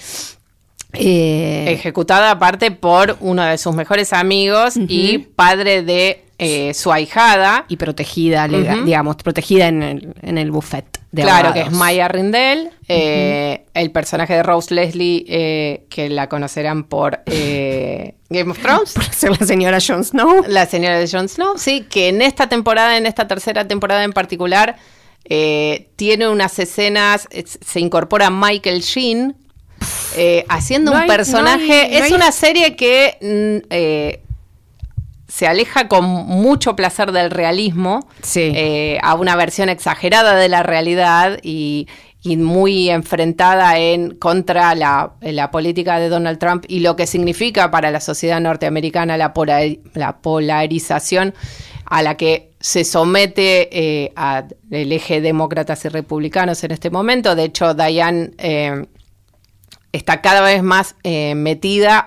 Eh, 0.93 1.65
Ejecutada 1.73 2.31
aparte 2.31 2.71
por 2.71 3.15
uno 3.19 3.43
de 3.43 3.59
sus 3.59 3.75
mejores 3.75 4.11
amigos 4.11 4.73
y 4.75 5.19
padre 5.19 5.83
de 5.83 6.25
eh, 6.39 6.73
su 6.73 6.91
ahijada. 6.91 7.65
Y 7.67 7.77
protegida, 7.77 8.47
digamos, 8.47 9.17
protegida 9.17 9.67
en 9.67 9.83
el, 9.83 10.13
en 10.21 10.37
el 10.37 10.51
buffet. 10.51 10.99
De 11.11 11.23
claro, 11.23 11.53
que 11.53 11.61
es 11.61 11.71
Maya 11.71 12.07
Rindell, 12.07 12.69
eh, 12.87 13.65
el 13.73 13.91
personaje 13.91 14.33
de 14.35 14.43
Rose 14.43 14.73
Leslie, 14.73 15.85
que 15.89 16.09
la 16.09 16.29
conocerán 16.29 16.83
por 16.83 17.21
Game 17.25 18.51
of 18.51 18.59
Thrones. 18.59 18.93
Por 18.95 19.03
ser 19.05 19.31
la 19.39 19.45
señora 19.45 19.79
Jon 19.85 20.03
Snow. 20.03 20.43
La 20.47 20.65
señora 20.65 20.99
de 20.99 21.07
Jon 21.07 21.27
Snow, 21.29 21.57
sí, 21.57 21.85
que 21.89 22.09
en 22.09 22.21
esta 22.21 22.47
temporada, 22.47 22.97
en 22.97 23.05
esta 23.05 23.27
tercera 23.27 23.67
temporada 23.67 24.03
en 24.03 24.13
particular, 24.13 24.77
tiene 25.25 26.27
unas 26.27 26.57
escenas, 26.59 27.27
se 27.31 27.79
incorpora 27.79 28.29
Michael 28.29 28.81
Sheen, 28.81 29.35
eh, 30.15 30.45
haciendo 30.49 30.91
un 30.91 31.05
personaje. 31.05 31.97
es 31.97 32.11
una 32.11 32.31
serie 32.31 32.75
que 32.75 33.17
mm, 33.21 33.67
eh, 33.69 34.21
se 35.39 35.47
aleja 35.47 35.87
con 35.87 36.03
mucho 36.03 36.75
placer 36.75 37.13
del 37.13 37.31
realismo 37.31 38.09
eh, 38.35 38.97
a 39.01 39.15
una 39.15 39.37
versión 39.37 39.69
exagerada 39.69 40.35
de 40.35 40.49
la 40.49 40.63
realidad 40.63 41.39
y, 41.41 41.87
muy 42.25 42.89
enfrentada 42.89 43.79
en 43.79 44.15
contra 44.15 44.75
la, 44.75 45.13
la, 45.21 45.49
política 45.51 45.97
de 45.97 46.09
Donald 46.09 46.39
Trump 46.39 46.65
y 46.67 46.81
lo 46.81 46.97
que 46.97 47.07
significa 47.07 47.71
para 47.71 47.89
la 47.89 48.01
sociedad 48.01 48.41
norteamericana 48.41 49.15
la, 49.15 49.33
la 49.93 50.17
polarización 50.17 51.33
a 51.85 52.01
la 52.01 52.17
que 52.17 52.51
se 52.59 52.83
somete 52.83 54.11
el 54.69 54.91
eje 54.91 55.21
demócratas 55.21 55.85
y 55.85 55.87
republicanos 55.87 56.61
en 56.65 56.71
este 56.71 56.89
momento. 56.89 57.33
De 57.35 57.45
hecho, 57.45 57.73
Diane 57.73 58.31
está 59.91 60.21
cada 60.21 60.41
vez 60.41 60.61
más 60.61 60.95
eh, 61.03 61.33
metida, 61.35 62.05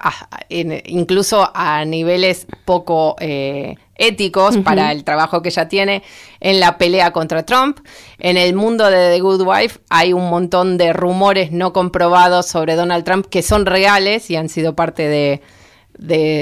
incluso 0.48 1.50
a 1.54 1.84
niveles 1.84 2.46
poco 2.64 3.16
eh, 3.18 3.76
éticos 3.96 4.56
para 4.58 4.92
el 4.92 5.04
trabajo 5.04 5.42
que 5.42 5.48
ella 5.48 5.68
tiene 5.68 6.02
en 6.40 6.60
la 6.60 6.78
pelea 6.78 7.12
contra 7.12 7.44
Trump. 7.44 7.80
En 8.18 8.36
el 8.36 8.54
mundo 8.54 8.88
de 8.88 9.14
The 9.14 9.20
Good 9.20 9.42
Wife 9.42 9.80
hay 9.90 10.12
un 10.12 10.30
montón 10.30 10.78
de 10.78 10.92
rumores 10.92 11.50
no 11.50 11.72
comprobados 11.72 12.46
sobre 12.46 12.76
Donald 12.76 13.04
Trump 13.04 13.26
que 13.26 13.42
son 13.42 13.66
reales 13.66 14.30
y 14.30 14.36
han 14.36 14.48
sido 14.48 14.74
parte 14.74 15.08
de, 15.08 15.40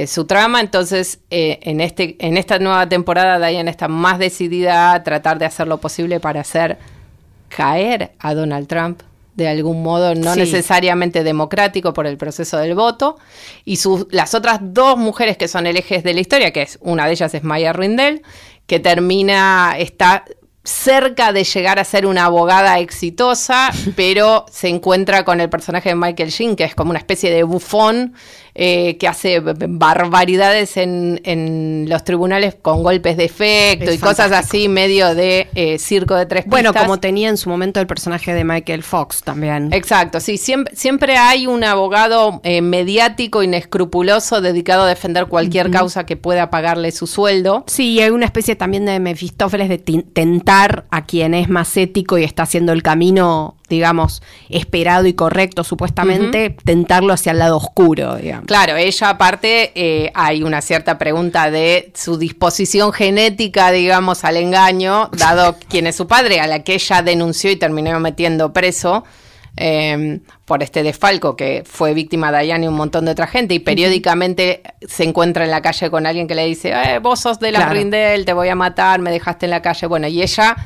su 0.06 0.26
trama. 0.26 0.60
Entonces, 0.60 1.20
eh, 1.30 1.58
en, 1.62 1.80
este, 1.80 2.16
en 2.20 2.36
esta 2.36 2.58
nueva 2.58 2.88
temporada, 2.88 3.46
Diane 3.46 3.70
está 3.70 3.88
más 3.88 4.18
decidida 4.18 4.92
a 4.92 5.02
tratar 5.02 5.38
de 5.38 5.44
hacer 5.44 5.66
lo 5.66 5.78
posible 5.78 6.20
para 6.20 6.40
hacer 6.40 6.78
caer 7.48 8.12
a 8.20 8.34
Donald 8.34 8.68
Trump 8.68 9.02
de 9.40 9.48
algún 9.48 9.82
modo 9.82 10.14
no 10.14 10.36
necesariamente 10.36 11.24
democrático 11.24 11.94
por 11.94 12.06
el 12.06 12.18
proceso 12.18 12.58
del 12.58 12.74
voto. 12.74 13.16
Y 13.64 13.76
sus, 13.76 14.06
las 14.10 14.34
otras 14.34 14.58
dos 14.60 14.98
mujeres 14.98 15.38
que 15.38 15.48
son 15.48 15.66
el 15.66 15.78
eje 15.78 16.02
de 16.02 16.12
la 16.12 16.20
historia, 16.20 16.52
que 16.52 16.62
es 16.62 16.78
una 16.82 17.06
de 17.06 17.12
ellas 17.12 17.32
es 17.32 17.42
Maya 17.42 17.72
Rindell, 17.72 18.22
que 18.66 18.80
termina, 18.80 19.76
está 19.78 20.24
cerca 20.62 21.32
de 21.32 21.44
llegar 21.44 21.78
a 21.78 21.84
ser 21.84 22.04
una 22.04 22.26
abogada 22.26 22.78
exitosa, 22.80 23.70
pero 23.96 24.44
se 24.50 24.68
encuentra 24.68 25.24
con 25.24 25.40
el 25.40 25.48
personaje 25.48 25.88
de 25.88 25.94
Michael 25.94 26.28
Sheen, 26.28 26.54
que 26.54 26.64
es 26.64 26.74
como 26.74 26.90
una 26.90 26.98
especie 26.98 27.30
de 27.30 27.42
bufón 27.42 28.14
eh, 28.54 28.96
que 28.98 29.08
hace 29.08 29.40
barbaridades 29.40 30.76
en, 30.76 31.86
los 31.88 32.04
tribunales 32.04 32.56
con 32.60 32.82
golpes 32.82 33.16
de 33.16 33.24
efecto 33.24 33.92
y 33.92 33.98
cosas 33.98 34.32
así, 34.32 34.68
medio 34.68 35.14
de 35.14 35.48
eh, 35.54 35.78
circo 35.78 36.14
de 36.14 36.26
tres 36.26 36.44
Bueno, 36.46 36.72
como 36.74 36.98
tenía 36.98 37.28
en 37.28 37.36
su 37.36 37.48
momento 37.48 37.80
el 37.80 37.86
personaje 37.86 38.34
de 38.34 38.44
Michael 38.44 38.82
Fox 38.82 39.22
también. 39.22 39.72
Exacto, 39.72 40.20
sí, 40.20 40.36
siempre, 40.36 40.74
siempre 40.76 41.16
hay 41.16 41.46
un 41.46 41.64
abogado 41.64 42.40
eh, 42.44 42.60
mediático, 42.60 43.42
inescrupuloso, 43.42 44.40
dedicado 44.40 44.82
a 44.82 44.88
defender 44.88 45.26
cualquier 45.26 45.70
causa 45.70 46.04
que 46.04 46.16
pueda 46.16 46.50
pagarle 46.50 46.92
su 46.92 47.06
sueldo. 47.06 47.64
Sí, 47.66 48.00
hay 48.00 48.10
una 48.10 48.26
especie 48.26 48.56
también 48.56 48.84
de 48.86 48.98
Mefistófeles 49.00 49.68
de 49.68 49.78
tentar 49.78 50.86
a 50.90 51.04
quien 51.04 51.34
es 51.34 51.48
más 51.48 51.76
ético 51.76 52.18
y 52.18 52.24
está 52.24 52.44
haciendo 52.44 52.72
el 52.72 52.82
camino 52.82 53.56
digamos, 53.70 54.22
esperado 54.50 55.06
y 55.06 55.14
correcto 55.14 55.64
supuestamente, 55.64 56.50
tentarlo 56.64 57.14
hacia 57.14 57.32
el 57.32 57.38
lado 57.38 57.56
oscuro, 57.56 58.16
digamos. 58.16 58.46
Claro, 58.46 58.76
ella 58.76 59.08
aparte 59.08 59.72
eh, 59.74 60.10
hay 60.14 60.42
una 60.42 60.60
cierta 60.60 60.98
pregunta 60.98 61.50
de 61.50 61.92
su 61.94 62.18
disposición 62.18 62.92
genética, 62.92 63.70
digamos, 63.70 64.24
al 64.24 64.36
engaño, 64.36 65.08
dado 65.16 65.56
quién 65.70 65.86
es 65.86 65.96
su 65.96 66.06
padre, 66.06 66.40
a 66.40 66.46
la 66.46 66.64
que 66.64 66.74
ella 66.74 67.00
denunció 67.00 67.50
y 67.50 67.56
terminó 67.56 67.98
metiendo 68.00 68.52
preso. 68.52 69.04
Em, 69.56 70.20
por 70.44 70.62
este 70.62 70.84
desfalco 70.84 71.34
que 71.34 71.64
fue 71.66 71.92
víctima 71.92 72.30
de 72.30 72.44
Diane 72.44 72.66
y 72.66 72.68
un 72.68 72.74
montón 72.74 73.04
de 73.04 73.10
otra 73.10 73.26
gente 73.26 73.52
y 73.52 73.58
periódicamente 73.58 74.62
se 74.86 75.02
encuentra 75.02 75.44
en 75.44 75.50
la 75.50 75.60
calle 75.60 75.90
con 75.90 76.06
alguien 76.06 76.28
que 76.28 76.36
le 76.36 76.46
dice, 76.46 76.70
eh, 76.70 77.00
vos 77.00 77.20
sos 77.20 77.40
de 77.40 77.50
la 77.50 77.68
Rindel, 77.68 78.24
te 78.24 78.32
voy 78.32 78.48
a 78.48 78.54
matar, 78.54 79.00
me 79.00 79.10
dejaste 79.10 79.46
en 79.46 79.50
la 79.50 79.60
calle. 79.60 79.88
Bueno, 79.88 80.06
y 80.06 80.22
ella 80.22 80.56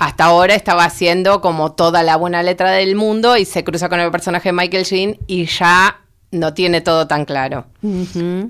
hasta 0.00 0.24
ahora 0.24 0.54
estaba 0.54 0.84
haciendo 0.84 1.42
como 1.42 1.72
toda 1.72 2.02
la 2.02 2.16
buena 2.16 2.42
letra 2.42 2.70
del 2.70 2.94
mundo 2.94 3.36
y 3.36 3.44
se 3.44 3.64
cruza 3.64 3.90
con 3.90 4.00
el 4.00 4.10
personaje 4.10 4.48
de 4.48 4.52
Michael 4.54 4.84
Sheen 4.84 5.18
y 5.26 5.44
ya 5.44 6.00
no 6.30 6.54
tiene 6.54 6.80
todo 6.80 7.06
tan 7.06 7.26
claro. 7.26 7.66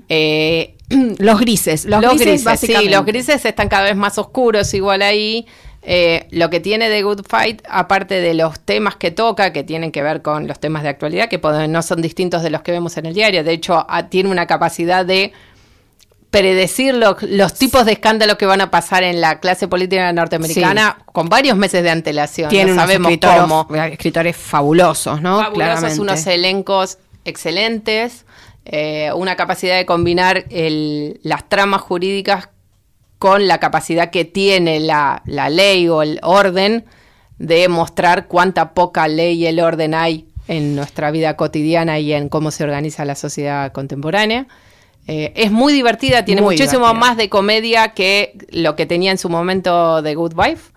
Eh, 0.07 0.75
los 1.17 1.39
grises, 1.41 1.83
los, 1.83 1.99
grises, 2.17 2.57
sí, 2.57 2.87
los 2.87 3.05
grises 3.05 3.43
están 3.43 3.67
cada 3.67 3.83
vez 3.83 3.97
más 3.97 4.17
oscuros 4.17 4.73
igual 4.73 5.01
ahí. 5.01 5.45
Eh, 5.83 6.27
lo 6.31 6.49
que 6.49 6.61
tiene 6.61 6.87
de 6.87 7.01
Good 7.01 7.23
Fight, 7.27 7.63
aparte 7.67 8.21
de 8.21 8.33
los 8.33 8.57
temas 8.61 8.95
que 8.95 9.11
toca, 9.11 9.51
que 9.51 9.65
tienen 9.65 9.91
que 9.91 10.03
ver 10.03 10.21
con 10.21 10.47
los 10.47 10.57
temas 10.57 10.83
de 10.83 10.89
actualidad, 10.89 11.27
que 11.27 11.39
no 11.67 11.81
son 11.81 12.01
distintos 12.01 12.43
de 12.43 12.49
los 12.49 12.61
que 12.61 12.71
vemos 12.71 12.95
en 12.95 13.07
el 13.07 13.13
diario, 13.13 13.43
de 13.43 13.51
hecho 13.51 13.85
tiene 14.09 14.29
una 14.29 14.45
capacidad 14.47 15.05
de 15.05 15.33
predecir 16.31 16.95
los 16.95 17.53
tipos 17.53 17.85
de 17.85 17.91
escándalos 17.91 18.37
que 18.37 18.45
van 18.45 18.61
a 18.61 18.71
pasar 18.71 19.03
en 19.03 19.19
la 19.19 19.41
clase 19.41 19.67
política 19.67 20.11
norteamericana 20.13 20.97
con 21.05 21.27
varios 21.27 21.57
meses 21.57 21.83
de 21.83 21.91
antelación. 21.91 22.49
Tienen 22.49 22.75
sabemos 22.75 23.11
cómo. 23.21 23.67
escritores 23.75 24.37
fabulosos, 24.37 25.21
¿no? 25.21 25.39
Fabulosos, 25.39 25.99
unos 25.99 26.25
elencos 26.27 26.97
excelentes, 27.25 28.25
eh, 28.63 29.11
una 29.13 29.35
capacidad 29.35 29.75
de 29.75 29.85
combinar 29.85 30.45
las 30.49 31.49
tramas 31.49 31.81
jurídicas 31.81 32.47
con 33.19 33.47
la 33.47 33.59
capacidad 33.59 34.09
que 34.09 34.23
tiene 34.23 34.79
la, 34.79 35.21
la 35.25 35.49
ley 35.49 35.89
o 35.89 36.01
el 36.01 36.19
orden 36.23 36.85
de 37.37 37.67
mostrar 37.67 38.27
cuánta 38.27 38.73
poca 38.73 39.07
ley 39.09 39.43
y 39.43 39.47
el 39.47 39.59
orden 39.59 39.93
hay 39.93 40.27
en 40.47 40.75
nuestra 40.75 41.11
vida 41.11 41.35
cotidiana 41.35 41.99
y 41.99 42.13
en 42.13 42.29
cómo 42.29 42.51
se 42.51 42.63
organiza 42.63 43.03
la 43.03 43.15
sociedad 43.15 43.71
contemporánea. 43.73 44.47
Eh, 45.13 45.33
es 45.35 45.51
muy 45.51 45.73
divertida, 45.73 46.23
tiene 46.23 46.41
muchísimo 46.41 46.93
más 46.93 47.17
de 47.17 47.27
comedia 47.27 47.89
que 47.89 48.33
lo 48.49 48.77
que 48.77 48.85
tenía 48.85 49.11
en 49.11 49.17
su 49.17 49.27
momento 49.27 50.01
de 50.01 50.15
Good 50.15 50.33
Wife. 50.37 50.71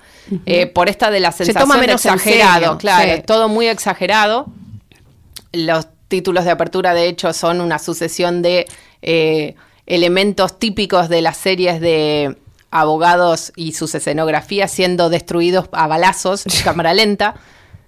Eh, 0.45 0.67
por 0.67 0.89
esta 0.89 1.13
de 1.13 1.21
la 1.21 1.31
sensación 1.31 1.81
de 1.81 1.93
exagerado, 1.93 2.77
claro, 2.79 3.23
todo 3.23 3.49
muy 3.49 3.69
exagerado. 3.69 4.47
Los 5.53 5.87
títulos 6.09 6.45
de 6.45 6.51
apertura, 6.51 6.95
de 6.95 7.07
hecho, 7.07 7.33
son 7.33 7.61
una 7.61 7.79
sucesión 7.79 8.43
de 8.43 8.67
eh, 9.03 9.55
elementos 9.87 10.59
típicos 10.59 11.09
de 11.09 11.23
las 11.23 11.37
series 11.37 11.81
de 11.81 12.37
abogados 12.73 13.53
y 13.55 13.75
sus 13.75 13.95
escenografías 13.95 14.73
siendo 14.73 15.11
destruidos 15.11 15.69
a 15.71 15.87
balazos, 15.87 16.45
cámara 16.65 16.93
lenta 16.93 17.37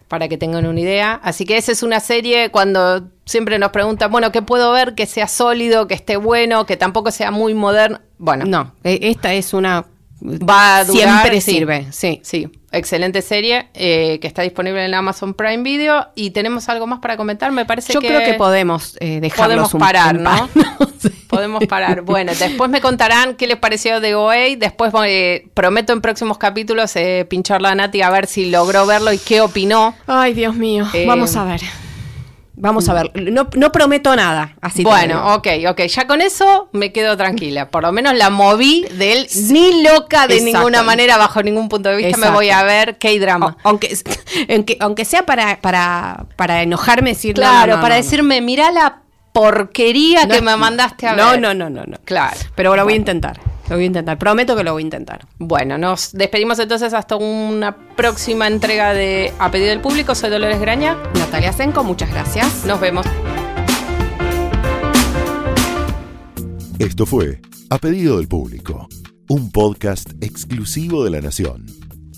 para 0.08 0.28
que 0.28 0.38
tengan 0.38 0.66
una 0.66 0.80
idea. 0.80 1.20
Así 1.22 1.44
que 1.44 1.56
esa 1.56 1.72
es 1.72 1.82
una 1.82 2.00
serie 2.00 2.50
cuando 2.50 3.08
siempre 3.24 3.58
nos 3.58 3.70
preguntan, 3.70 4.10
bueno, 4.10 4.32
¿qué 4.32 4.42
puedo 4.42 4.72
ver 4.72 4.94
que 4.94 5.06
sea 5.06 5.28
sólido, 5.28 5.86
que 5.86 5.94
esté 5.94 6.16
bueno, 6.16 6.66
que 6.66 6.76
tampoco 6.76 7.10
sea 7.10 7.30
muy 7.30 7.54
moderno? 7.54 8.00
Bueno. 8.18 8.44
No, 8.44 8.74
e, 8.84 8.98
esta 9.02 9.34
es 9.34 9.52
una... 9.52 9.86
Va 10.22 10.78
a 10.78 10.84
durar, 10.84 11.22
Siempre 11.22 11.40
sirve, 11.42 11.86
sí, 11.92 12.20
sí. 12.24 12.48
Excelente 12.72 13.20
serie 13.20 13.68
eh, 13.74 14.18
que 14.20 14.26
está 14.26 14.42
disponible 14.42 14.84
en 14.84 14.94
Amazon 14.94 15.34
Prime 15.34 15.62
Video. 15.62 16.08
Y 16.14 16.30
tenemos 16.30 16.68
algo 16.70 16.86
más 16.86 17.00
para 17.00 17.16
comentar, 17.16 17.52
me 17.52 17.66
parece 17.66 17.92
Yo 17.92 18.00
que... 18.00 18.08
creo 18.08 18.20
que 18.24 18.34
podemos 18.34 18.96
eh, 19.00 19.20
Podemos 19.36 19.72
parar, 19.72 20.18
¿no? 20.18 20.48
Podemos 21.36 21.66
parar. 21.66 22.02
Bueno, 22.02 22.32
después 22.38 22.70
me 22.70 22.80
contarán 22.80 23.34
qué 23.34 23.46
les 23.46 23.56
pareció 23.58 24.00
de 24.00 24.14
OA. 24.14 24.56
Después 24.58 24.92
eh, 25.06 25.48
prometo 25.54 25.92
en 25.92 26.00
próximos 26.00 26.38
capítulos 26.38 26.94
eh, 26.96 27.26
pincharla 27.28 27.70
a 27.70 27.74
Nati 27.74 28.02
a 28.02 28.10
ver 28.10 28.26
si 28.26 28.50
logró 28.50 28.86
verlo 28.86 29.12
y 29.12 29.18
qué 29.18 29.40
opinó. 29.40 29.94
Ay, 30.06 30.34
Dios 30.34 30.54
mío. 30.54 30.86
Vamos 31.06 31.36
a 31.36 31.44
ver. 31.44 31.60
Vamos 32.58 32.88
a 32.88 32.94
ver, 32.94 33.10
no, 33.30 33.48
no 33.54 33.70
prometo 33.70 34.16
nada. 34.16 34.56
Así 34.62 34.82
Bueno, 34.82 35.34
ok, 35.34 35.46
ok. 35.68 35.82
Ya 35.82 36.06
con 36.06 36.22
eso 36.22 36.70
me 36.72 36.90
quedo 36.90 37.14
tranquila. 37.14 37.68
Por 37.68 37.82
lo 37.82 37.92
menos 37.92 38.14
la 38.14 38.30
moví 38.30 38.86
de 38.92 39.12
él. 39.12 39.28
Ni 39.50 39.82
loca 39.82 40.26
de 40.26 40.38
Exacto. 40.38 40.58
ninguna 40.58 40.82
manera, 40.82 41.18
bajo 41.18 41.42
ningún 41.42 41.68
punto 41.68 41.90
de 41.90 41.96
vista, 41.96 42.16
me 42.16 42.30
voy 42.30 42.48
a 42.48 42.62
ver 42.62 42.96
K-drama. 42.96 43.58
O- 43.62 43.68
aunque, 43.68 43.94
aunque, 44.48 44.78
aunque 44.80 45.04
sea 45.04 45.26
para, 45.26 45.60
para, 45.60 46.24
para 46.36 46.62
enojarme, 46.62 47.10
decir 47.10 47.34
Claro, 47.34 47.72
no, 47.72 47.76
no, 47.76 47.82
para 47.82 47.96
decirme, 47.96 48.40
mirá 48.40 48.70
la 48.70 49.02
porquería 49.36 50.24
No, 50.24 50.34
que 50.34 50.40
me 50.40 50.56
mandaste 50.56 51.06
a 51.06 51.14
no, 51.14 51.32
ver. 51.32 51.40
No, 51.40 51.52
no, 51.52 51.68
no, 51.68 51.84
no. 51.84 51.98
Claro. 52.06 52.36
Pero 52.54 52.74
lo 52.74 52.84
voy 52.84 52.94
a 52.94 52.96
intentar. 52.96 53.38
Lo 53.68 53.76
voy 53.76 53.84
a 53.84 53.86
intentar. 53.86 54.18
Prometo 54.18 54.56
que 54.56 54.64
lo 54.64 54.72
voy 54.72 54.82
a 54.82 54.84
intentar. 54.84 55.26
Bueno, 55.38 55.76
nos 55.76 56.12
despedimos 56.12 56.58
entonces 56.58 56.94
hasta 56.94 57.16
una 57.16 57.76
próxima 57.96 58.46
entrega 58.46 58.94
de 58.94 59.34
A 59.38 59.50
Pedido 59.50 59.68
del 59.70 59.80
Público. 59.80 60.14
Soy 60.14 60.30
Dolores 60.30 60.58
Graña. 60.58 60.96
Natalia 61.18 61.52
Senko, 61.52 61.84
muchas 61.84 62.10
gracias. 62.10 62.64
Nos 62.64 62.80
vemos. 62.80 63.04
Esto 66.78 67.04
fue 67.04 67.42
A 67.68 67.76
Pedido 67.76 68.16
del 68.16 68.28
Público, 68.28 68.88
un 69.28 69.50
podcast 69.50 70.10
exclusivo 70.22 71.04
de 71.04 71.10
La 71.10 71.20
Nación. 71.20 71.66